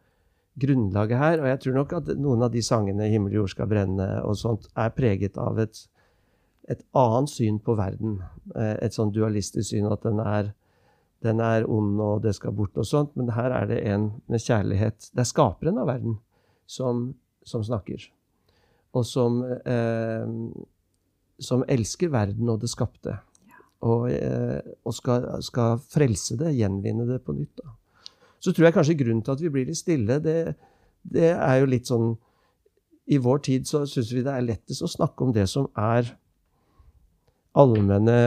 grunnlaget 0.60 1.18
her. 1.18 1.40
Og 1.40 1.46
jeg 1.48 1.60
tror 1.62 1.74
nok 1.74 1.94
at 1.94 2.18
noen 2.18 2.44
av 2.44 2.52
de 2.52 2.60
sangene 2.62 3.10
'Himmel 3.10 3.28
og 3.32 3.34
jord 3.34 3.50
skal 3.50 3.68
brenne' 3.68 4.24
og 4.26 4.36
sånt, 4.36 4.68
er 4.76 4.90
preget 4.90 5.38
av 5.38 5.58
et 5.60 5.88
et 6.70 6.84
annet 6.94 7.30
syn 7.30 7.60
på 7.60 7.78
verden. 7.78 8.22
Eh, 8.54 8.78
Et 8.82 8.92
sånn 8.92 9.14
dualistisk 9.14 9.70
syn 9.70 9.90
at 9.90 10.02
den 10.04 10.20
er, 10.20 10.54
den 11.24 11.40
er 11.40 11.64
ond 11.70 11.98
og 12.02 12.22
det 12.22 12.36
skal 12.36 12.52
bort 12.52 12.76
og 12.78 12.84
sånt. 12.84 13.16
Men 13.16 13.30
her 13.30 13.52
er 13.52 13.66
det 13.68 13.86
en 13.88 14.22
med 14.28 14.40
kjærlighet. 14.42 15.10
Det 15.16 15.20
er 15.20 15.24
skaperen 15.24 15.78
av 15.78 15.88
verden 15.88 16.18
som, 16.68 17.16
som 17.46 17.62
snakker. 17.64 18.10
Og 18.94 19.06
som, 19.06 19.44
eh, 19.66 20.26
som 21.40 21.66
elsker 21.70 22.12
verden 22.14 22.50
og 22.50 22.62
det 22.62 22.70
skapte. 22.72 23.18
Og, 23.86 24.08
eh, 24.10 24.62
og 24.86 24.96
skal, 24.98 25.28
skal 25.46 25.78
frelse 25.82 26.38
det, 26.40 26.56
gjenvinne 26.58 27.06
det 27.10 27.22
på 27.26 27.36
nytt. 27.38 27.62
Da. 27.62 27.76
Så 28.40 28.54
tror 28.54 28.68
jeg 28.68 28.78
kanskje 28.78 28.98
grunnen 28.98 29.24
til 29.26 29.36
at 29.36 29.44
vi 29.44 29.52
blir 29.54 29.68
litt 29.70 29.80
stille, 29.80 30.20
det, 30.24 30.56
det 31.06 31.34
er 31.34 31.60
jo 31.62 31.70
litt 31.70 31.90
sånn 31.90 32.16
I 33.08 33.20
vår 33.24 33.38
tid 33.46 33.68
så 33.70 33.86
syns 33.88 34.10
vi 34.12 34.24
det 34.26 34.34
er 34.34 34.44
lettest 34.44 34.84
å 34.84 34.90
snakke 34.92 35.24
om 35.24 35.30
det 35.36 35.46
som 35.48 35.70
er 35.80 36.10
allmenne 37.58 38.18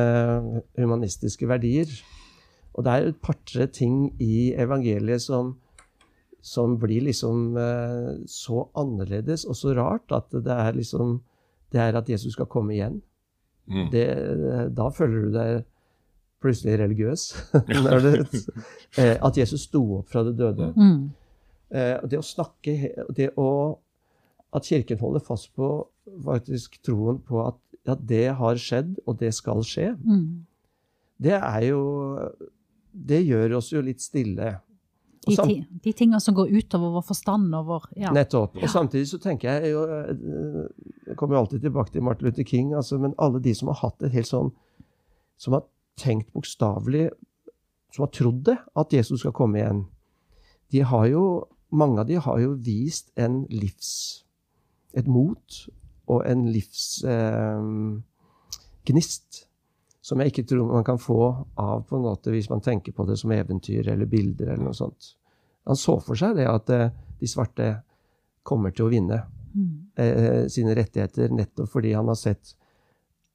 humanistiske 0.79 1.47
verdier. 1.51 1.91
Og 2.75 2.87
det 2.87 2.93
er 2.93 3.11
et 3.11 3.21
par-tre 3.23 3.67
ting 3.71 4.07
i 4.23 4.53
evangeliet 4.59 5.23
som, 5.23 5.57
som 6.41 6.79
blir 6.81 7.05
liksom 7.11 7.59
eh, 7.61 8.13
så 8.31 8.65
annerledes 8.79 9.45
og 9.45 9.59
så 9.59 9.75
rart 9.77 10.15
at 10.17 10.33
det 10.33 10.55
er 10.55 10.79
liksom 10.79 11.19
Det 11.73 11.81
er 11.81 11.97
at 11.99 12.09
Jesus 12.11 12.33
skal 12.35 12.47
komme 12.51 12.75
igjen. 12.75 13.01
Mm. 13.71 13.91
Det, 13.93 14.07
da 14.75 14.89
føler 14.91 15.27
du 15.29 15.31
deg 15.37 15.61
plutselig 16.43 16.79
religiøs. 16.81 17.29
Eh, 18.99 19.15
at 19.23 19.37
Jesus 19.39 19.69
sto 19.69 19.81
opp 20.01 20.09
fra 20.11 20.25
det 20.27 20.33
døde. 20.41 20.73
Mm. 20.75 21.11
Eh, 21.71 22.01
det 22.11 22.19
å 22.19 22.25
snakke 22.27 22.73
det 23.15 23.29
å, 23.39 23.79
At 24.53 24.67
Kirken 24.67 24.99
holder 24.99 25.23
fast 25.23 25.53
på 25.55 25.69
faktisk 26.27 26.81
troen 26.83 27.21
på 27.23 27.45
at, 27.47 27.61
at 27.87 28.01
det 28.03 28.25
har 28.35 28.59
skjedd, 28.59 28.97
og 29.07 29.21
det 29.21 29.31
skal 29.37 29.63
skje, 29.63 29.93
Mm. 30.03 30.43
det 31.23 31.37
er 31.39 31.69
jo 31.69 31.85
Det 32.93 33.21
gjør 33.23 33.55
oss 33.61 33.71
jo 33.71 33.81
litt 33.87 34.01
stille. 34.03 34.57
De, 35.27 35.35
ti, 35.37 35.59
de 35.85 35.93
tingene 35.93 36.21
som 36.25 36.33
går 36.35 36.49
utover 36.49 36.95
vår 36.95 37.03
forstand 37.05 37.53
og 37.53 37.67
vår 37.69 37.89
ja. 38.01 38.13
Nettopp. 38.17 38.55
Og 38.57 38.71
samtidig 38.73 39.11
så 39.11 39.19
tenker 39.21 39.51
jeg 39.53 39.75
jo 39.75 39.83
eh, 39.85 40.15
Jeg 41.11 41.17
kommer 41.21 41.37
jo 41.37 41.43
alltid 41.43 41.61
tilbake 41.67 41.93
til 41.93 42.05
Martin 42.07 42.29
Luther 42.29 42.47
King, 42.49 42.71
altså, 42.75 42.97
men 42.99 43.13
alle 43.21 43.43
de 43.45 43.53
som 43.55 43.69
har 43.69 43.83
hatt 43.83 44.07
et 44.07 44.17
helt 44.17 44.31
sånn 44.31 44.49
Som 45.37 45.59
har 45.59 45.67
tenkt 46.01 46.33
bokstavelig 46.33 47.11
Som 47.93 48.07
har 48.07 48.13
trodd 48.17 48.41
det, 48.49 48.57
at 48.81 48.97
Jesus 48.97 49.21
skal 49.21 49.37
komme 49.37 49.61
igjen. 49.61 49.85
De 50.73 50.87
har 50.89 51.07
jo 51.13 51.25
Mange 51.69 52.01
av 52.01 52.09
de 52.09 52.17
har 52.17 52.41
jo 52.41 52.57
vist 52.57 53.13
en 53.21 53.45
livs 53.53 54.25
Et 54.97 55.07
mot 55.07 55.61
og 56.11 56.25
en 56.27 56.49
livsgnist 56.51 57.05
eh, 57.07 57.61
gnist 58.89 59.45
som 60.11 60.21
jeg 60.21 60.33
ikke 60.33 60.47
tror 60.51 60.67
man 60.73 60.85
kan 60.87 60.99
få 61.01 61.21
av 61.63 61.85
på 61.89 61.97
en 62.01 62.03
måte 62.09 62.33
hvis 62.35 62.51
man 62.51 62.63
tenker 62.65 62.93
på 62.97 63.07
det 63.09 63.17
som 63.21 63.31
eventyr 63.35 63.89
eller 63.93 64.09
bilder 64.11 64.51
eller 64.57 64.65
noe 64.67 64.77
sånt. 64.77 65.13
Han 65.71 65.79
så 65.79 65.95
for 66.03 66.19
seg 66.19 66.35
det 66.41 66.49
at 66.51 66.71
eh, 66.75 66.91
de 67.21 67.29
svarte 67.31 67.69
kommer 68.43 68.75
til 68.75 68.89
å 68.89 68.95
vinne 68.97 69.23
Mm. 69.51 69.71
eh, 69.99 70.45
sine 70.47 70.77
rettigheter 70.79 71.33
nettopp 71.35 71.73
fordi 71.73 71.91
han 71.99 72.07
har 72.07 72.15
sett 72.15 72.53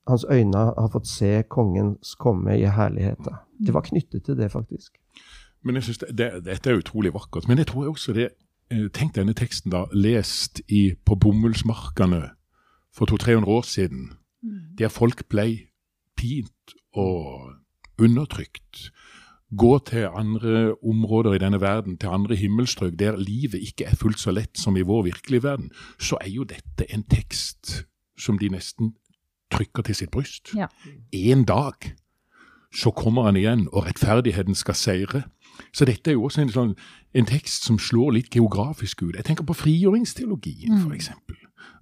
Hans 0.08 0.24
øyne 0.32 0.56
har 0.78 0.88
fått 0.94 1.08
se 1.12 1.44
kongens 1.50 2.14
komme 2.22 2.54
i 2.56 2.64
herlighet. 2.72 3.26
Det 3.60 3.74
var 3.74 3.82
knyttet 3.84 4.24
til 4.24 4.38
det, 4.38 4.48
faktisk. 4.54 4.96
Men 5.64 5.76
jeg 5.76 5.84
synes 5.84 5.98
det, 5.98 6.12
det, 6.18 6.28
Dette 6.46 6.70
er 6.72 6.78
utrolig 6.80 7.12
vakkert. 7.14 7.48
Men 7.50 7.58
jeg 7.58 7.68
tror 7.68 7.90
også 7.90 8.14
det 8.14 8.30
eh, 8.72 8.86
Tenk 8.94 9.16
denne 9.18 9.34
teksten 9.36 9.74
da, 9.74 9.86
lest 9.92 10.62
i, 10.70 10.94
på 11.06 11.18
bomullsmarkene 11.20 12.22
for 12.96 13.06
200-300 13.12 13.46
år 13.58 13.62
siden, 13.68 14.12
Mm. 14.46 14.76
der 14.78 14.88
folk 14.94 15.28
ble 15.30 15.68
pint 16.18 16.76
og 16.94 17.54
undertrykt. 18.02 18.90
Gå 19.58 19.78
til 19.88 20.10
andre 20.10 20.76
områder 20.84 21.36
i 21.36 21.40
denne 21.40 21.62
verden, 21.62 21.98
til 21.98 22.12
andre 22.12 22.36
himmelstrøk, 22.36 22.94
der 23.00 23.18
livet 23.18 23.62
ikke 23.62 23.86
er 23.86 23.96
fullt 23.96 24.20
så 24.20 24.34
lett 24.34 24.58
som 24.60 24.76
i 24.76 24.84
vår 24.84 25.06
virkelige 25.12 25.44
verden, 25.44 25.72
så 26.00 26.18
er 26.22 26.30
jo 26.34 26.44
dette 26.44 26.88
en 26.90 27.04
tekst 27.04 27.86
som 28.20 28.40
de 28.40 28.50
nesten 28.50 28.96
trykker 29.54 29.86
til 29.86 29.96
sitt 29.96 30.12
bryst. 30.12 30.52
Ja. 30.58 30.68
En 31.14 31.46
dag 31.46 31.94
så 32.76 32.92
kommer 32.92 33.24
han 33.30 33.38
igjen, 33.40 33.68
og 33.72 33.86
rettferdigheten 33.88 34.56
skal 34.56 34.76
seire. 34.76 35.24
Så 35.74 35.86
dette 35.88 36.12
er 36.12 36.18
jo 36.18 36.26
også 36.28 36.42
en, 36.44 36.50
sånn, 36.52 36.76
en 37.16 37.26
tekst 37.30 37.64
som 37.64 37.80
slår 37.80 38.12
litt 38.18 38.30
geografisk 38.36 39.04
ut. 39.06 39.16
Jeg 39.16 39.26
tenker 39.26 39.48
på 39.48 39.56
frigjøringsteologien, 39.56 40.74
Mm. 40.84 40.92
eksempel. 40.92 41.36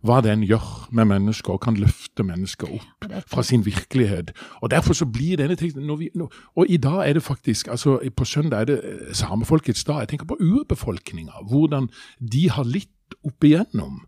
Hva 0.04 0.22
den 0.22 0.44
gjør 0.44 0.90
med 0.92 1.06
mennesker, 1.08 1.54
og 1.54 1.62
kan 1.62 1.76
løfte 1.80 2.24
mennesker 2.24 2.68
opp 2.76 3.24
fra 3.28 3.42
sin 3.44 3.64
virkelighet. 3.66 4.32
Og 4.62 4.70
derfor 4.70 4.94
så 4.94 5.06
blir 5.06 5.38
denne 5.38 5.56
teksten 5.56 5.88
når 5.88 5.96
vi, 5.98 6.10
når, 6.16 6.32
Og 6.56 6.66
i 6.70 6.78
dag 6.78 7.10
er 7.10 7.14
det 7.14 7.24
faktisk 7.24 7.68
altså 7.68 8.00
På 8.16 8.26
søndag 8.26 8.60
er 8.62 8.66
det 8.66 8.82
eh, 8.84 9.14
samefolkets 9.14 9.84
dag. 9.84 10.00
Jeg 10.00 10.08
tenker 10.10 10.26
på 10.26 10.38
urbefolkninga. 10.42 11.32
Hvordan 11.50 11.90
de 12.32 12.50
har 12.50 12.64
litt 12.64 13.16
opp 13.26 13.44
igjennom. 13.44 14.06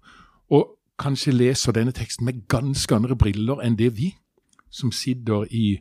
Og 0.51 0.67
kanskje 0.99 1.31
leser 1.31 1.71
denne 1.71 1.91
teksten 1.91 2.25
med 2.25 2.47
ganske 2.47 2.95
andre 2.95 3.15
briller 3.15 3.63
enn 3.63 3.75
det 3.77 3.97
vi 3.97 4.15
som 4.71 4.91
sitter 4.91 5.45
i, 5.51 5.79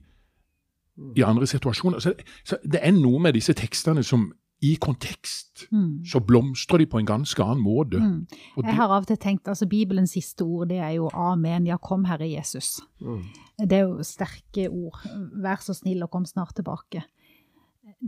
i 1.16 1.22
andre 1.22 1.46
situasjoner. 1.46 1.98
Så, 1.98 2.14
så 2.44 2.58
det 2.62 2.80
er 2.82 2.94
noe 2.94 3.18
med 3.22 3.34
disse 3.34 3.54
tekstene 3.56 4.02
som 4.06 4.32
i 4.64 4.76
kontekst 4.80 5.44
Mm. 5.72 6.04
så 6.04 6.20
blomstrer 6.20 6.78
de 6.78 6.86
på 6.86 6.98
en 6.98 7.06
ganske 7.06 7.42
annen 7.42 7.62
måte. 7.62 7.98
Mm. 8.00 8.26
Jeg 8.64 8.74
har 8.74 8.88
av 8.88 9.02
og 9.02 9.06
til 9.06 9.16
tenkt, 9.16 9.48
altså 9.48 9.66
Bibelens 9.66 10.10
siste 10.10 10.42
ord 10.42 10.68
det 10.68 10.78
er 10.78 10.90
jo 10.90 11.08
'Amen, 11.08 11.66
ja, 11.66 11.76
kom 11.76 12.04
Herre 12.04 12.26
Jesus'. 12.26 12.82
Mm. 13.00 13.22
Det 13.58 13.72
er 13.72 13.80
jo 13.82 14.02
sterke 14.02 14.68
ord. 14.70 14.98
Vær 15.42 15.60
så 15.60 15.74
snill 15.74 16.02
og 16.02 16.10
kom 16.10 16.24
snart 16.24 16.54
tilbake. 16.54 17.04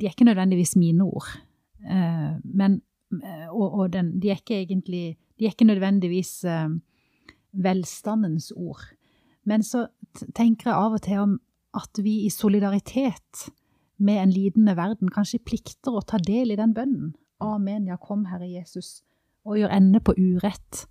De 0.00 0.06
er 0.06 0.10
ikke 0.10 0.24
nødvendigvis 0.24 0.76
mine 0.76 1.04
ord. 1.04 1.26
Eh, 1.90 2.34
men, 2.44 2.82
eh, 3.12 3.48
og, 3.50 3.72
og 3.72 3.92
den, 3.92 4.20
de 4.20 4.30
er 4.30 4.34
ikke 4.34 4.62
egentlig 4.62 5.16
De 5.38 5.44
er 5.44 5.50
ikke 5.50 5.64
nødvendigvis 5.64 6.44
eh, 6.44 6.68
velstandens 7.52 8.52
ord. 8.56 8.80
Men 9.44 9.62
så 9.62 9.86
tenker 10.34 10.70
jeg 10.70 10.74
av 10.74 10.92
og 10.92 11.02
til 11.02 11.18
om 11.18 11.40
at 11.76 12.00
vi 12.02 12.24
i 12.24 12.32
solidaritet 12.32 13.46
med 13.96 14.22
en 14.22 14.32
lidende 14.32 14.74
verden 14.76 15.12
kanskje 15.12 15.42
plikter 15.44 15.96
å 15.96 16.04
ta 16.04 16.20
del 16.20 16.52
i 16.52 16.58
den 16.58 16.74
bønnen. 16.76 17.14
Amen, 17.44 17.86
ja, 17.88 17.96
kom 18.00 18.26
Herre 18.30 18.48
Jesus, 18.48 19.02
og 19.44 19.58
gjør 19.60 19.72
ende 19.76 20.00
på 20.04 20.16
urett. 20.16 20.86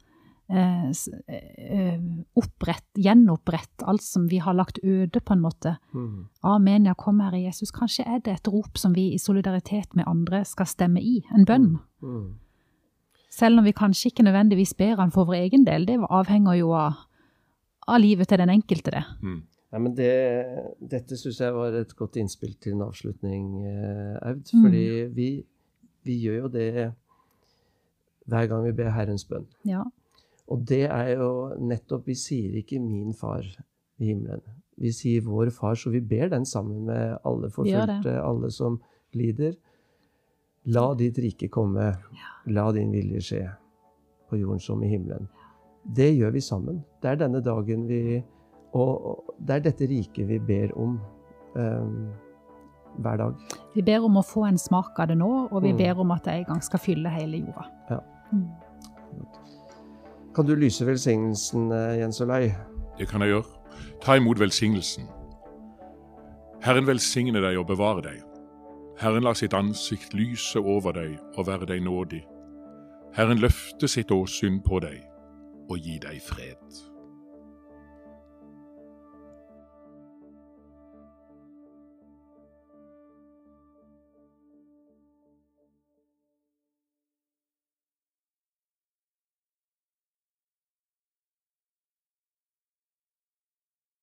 eh, 1.27 1.37
eh, 1.73 2.01
opprett, 2.37 2.85
gjenopprett 3.01 3.81
alt 3.89 4.03
som 4.05 4.27
vi 4.29 4.37
har 4.37 4.53
lagt 4.53 4.77
øde, 4.83 5.19
på 5.19 5.33
en 5.33 5.41
måte. 5.41 5.77
Mm. 5.93 6.27
Amen, 6.45 6.85
ja, 6.85 6.93
kom 6.93 7.19
Herre 7.19 7.39
Jesus. 7.41 7.71
Kanskje 7.73 8.05
er 8.05 8.19
det 8.21 8.35
et 8.35 8.47
rop 8.53 8.77
som 8.77 8.93
vi 8.93 9.07
i 9.13 9.17
solidaritet 9.17 9.95
med 9.95 10.05
andre 10.07 10.43
skal 10.45 10.69
stemme 10.69 11.01
i, 11.01 11.23
en 11.33 11.47
bønn. 11.49 11.79
Mm. 12.05 12.35
Selv 13.33 13.59
om 13.59 13.65
vi 13.65 13.73
kanskje 13.73 14.11
ikke 14.11 14.27
nødvendigvis 14.27 14.75
ber 14.77 15.01
han 15.01 15.11
for 15.11 15.25
vår 15.25 15.41
egen 15.47 15.65
del, 15.65 15.87
det 15.89 15.97
avhenger 16.09 16.59
jo 16.61 16.71
av, 16.77 17.01
av 17.89 17.99
livet 17.99 18.29
til 18.29 18.37
den 18.37 18.53
enkelte, 18.53 18.93
det. 18.93 19.03
Nei, 19.75 19.81
men 19.83 19.95
det, 19.97 20.11
dette 20.79 21.17
syns 21.19 21.41
jeg 21.43 21.51
var 21.51 21.75
et 21.75 21.89
godt 21.99 22.15
innspill 22.21 22.53
til 22.63 22.77
en 22.77 22.85
avslutning, 22.85 23.47
eh, 23.67 24.13
Aud. 24.23 24.45
Mm. 24.47 24.61
Fordi 24.63 24.83
vi, 25.11 25.25
vi 26.07 26.13
gjør 26.21 26.37
jo 26.45 26.51
det 26.53 26.67
hver 28.31 28.45
gang 28.47 28.61
vi 28.63 28.71
ber 28.77 28.93
Herrens 28.95 29.25
bønn. 29.27 29.43
Ja. 29.67 29.81
Og 30.47 30.61
det 30.69 30.85
er 30.85 31.09
jo 31.17 31.27
nettopp 31.59 32.07
Vi 32.07 32.15
sier 32.15 32.53
ikke 32.55 32.79
'min 32.79 33.11
far 33.13 33.43
i 33.43 34.13
himmelen'. 34.13 34.47
Vi 34.77 34.91
sier 34.95 35.21
'vår 35.21 35.51
far', 35.51 35.75
så 35.75 35.89
vi 35.91 35.99
ber 35.99 36.29
den 36.29 36.45
sammen 36.45 36.85
med 36.85 37.17
alle 37.25 37.49
forfulgte, 37.49 38.21
alle 38.21 38.51
som 38.51 38.79
lider. 39.11 39.57
La 40.65 40.93
ditt 40.93 41.19
rike 41.19 41.49
komme. 41.49 41.97
La 42.47 42.71
din 42.71 42.91
vilje 42.91 43.21
skje, 43.21 43.49
på 44.29 44.37
jorden 44.37 44.59
som 44.59 44.83
i 44.83 44.87
himmelen. 44.87 45.27
Det 45.95 46.15
gjør 46.15 46.31
vi 46.31 46.39
sammen. 46.39 46.85
Det 47.01 47.09
er 47.09 47.15
denne 47.15 47.43
dagen 47.43 47.87
vi 47.87 48.23
Og 48.75 49.23
det 49.39 49.55
er 49.55 49.65
dette 49.69 49.87
riket 49.87 50.27
vi 50.27 50.37
ber 50.43 50.73
om 50.77 50.97
eh, 51.55 51.87
hver 52.99 53.17
dag. 53.21 53.33
Vi 53.75 53.81
ber 53.87 54.03
om 54.07 54.17
å 54.19 54.23
få 54.25 54.43
en 54.49 54.57
smak 54.59 54.99
av 54.99 55.07
det 55.11 55.17
nå, 55.19 55.29
og 55.51 55.61
vi 55.63 55.71
Mm. 55.71 55.77
ber 55.77 55.99
om 56.03 56.11
at 56.11 56.23
det 56.27 56.33
en 56.33 56.43
gang 56.49 56.61
skal 56.63 56.79
fylle 56.79 57.09
hele 57.09 57.37
jorda. 57.39 57.65
Ja. 57.89 57.99
Mm. 58.33 58.49
Kan 60.35 60.45
du 60.45 60.55
lyse 60.55 60.85
velsignelsen, 60.85 61.71
eh, 61.71 61.97
Jens 62.01 62.21
Olai? 62.21 62.51
Det 62.97 63.07
kan 63.07 63.21
jeg 63.21 63.29
gjøre. 63.29 63.45
Ta 64.01 64.15
imot 64.15 64.39
velsignelsen. 64.39 65.07
Herren 66.61 66.85
velsigne 66.87 67.41
deg 67.41 67.57
og 67.59 67.67
bevare 67.67 68.01
deg. 68.01 68.21
Herren 68.97 69.23
lar 69.23 69.33
sitt 69.35 69.53
ansikt 69.53 70.13
lyse 70.13 70.55
over 70.59 70.91
deg 70.93 71.19
og 71.37 71.45
være 71.47 71.65
deg 71.67 71.81
nådig. 71.83 72.23
Herren 73.13 73.37
løfte 73.39 73.87
sitt 73.87 74.07
åsyn 74.11 74.61
på 74.63 74.79
deg 74.81 75.01
og 75.69 75.77
gi 75.79 75.97
deg 75.99 76.21
fred. 76.21 76.55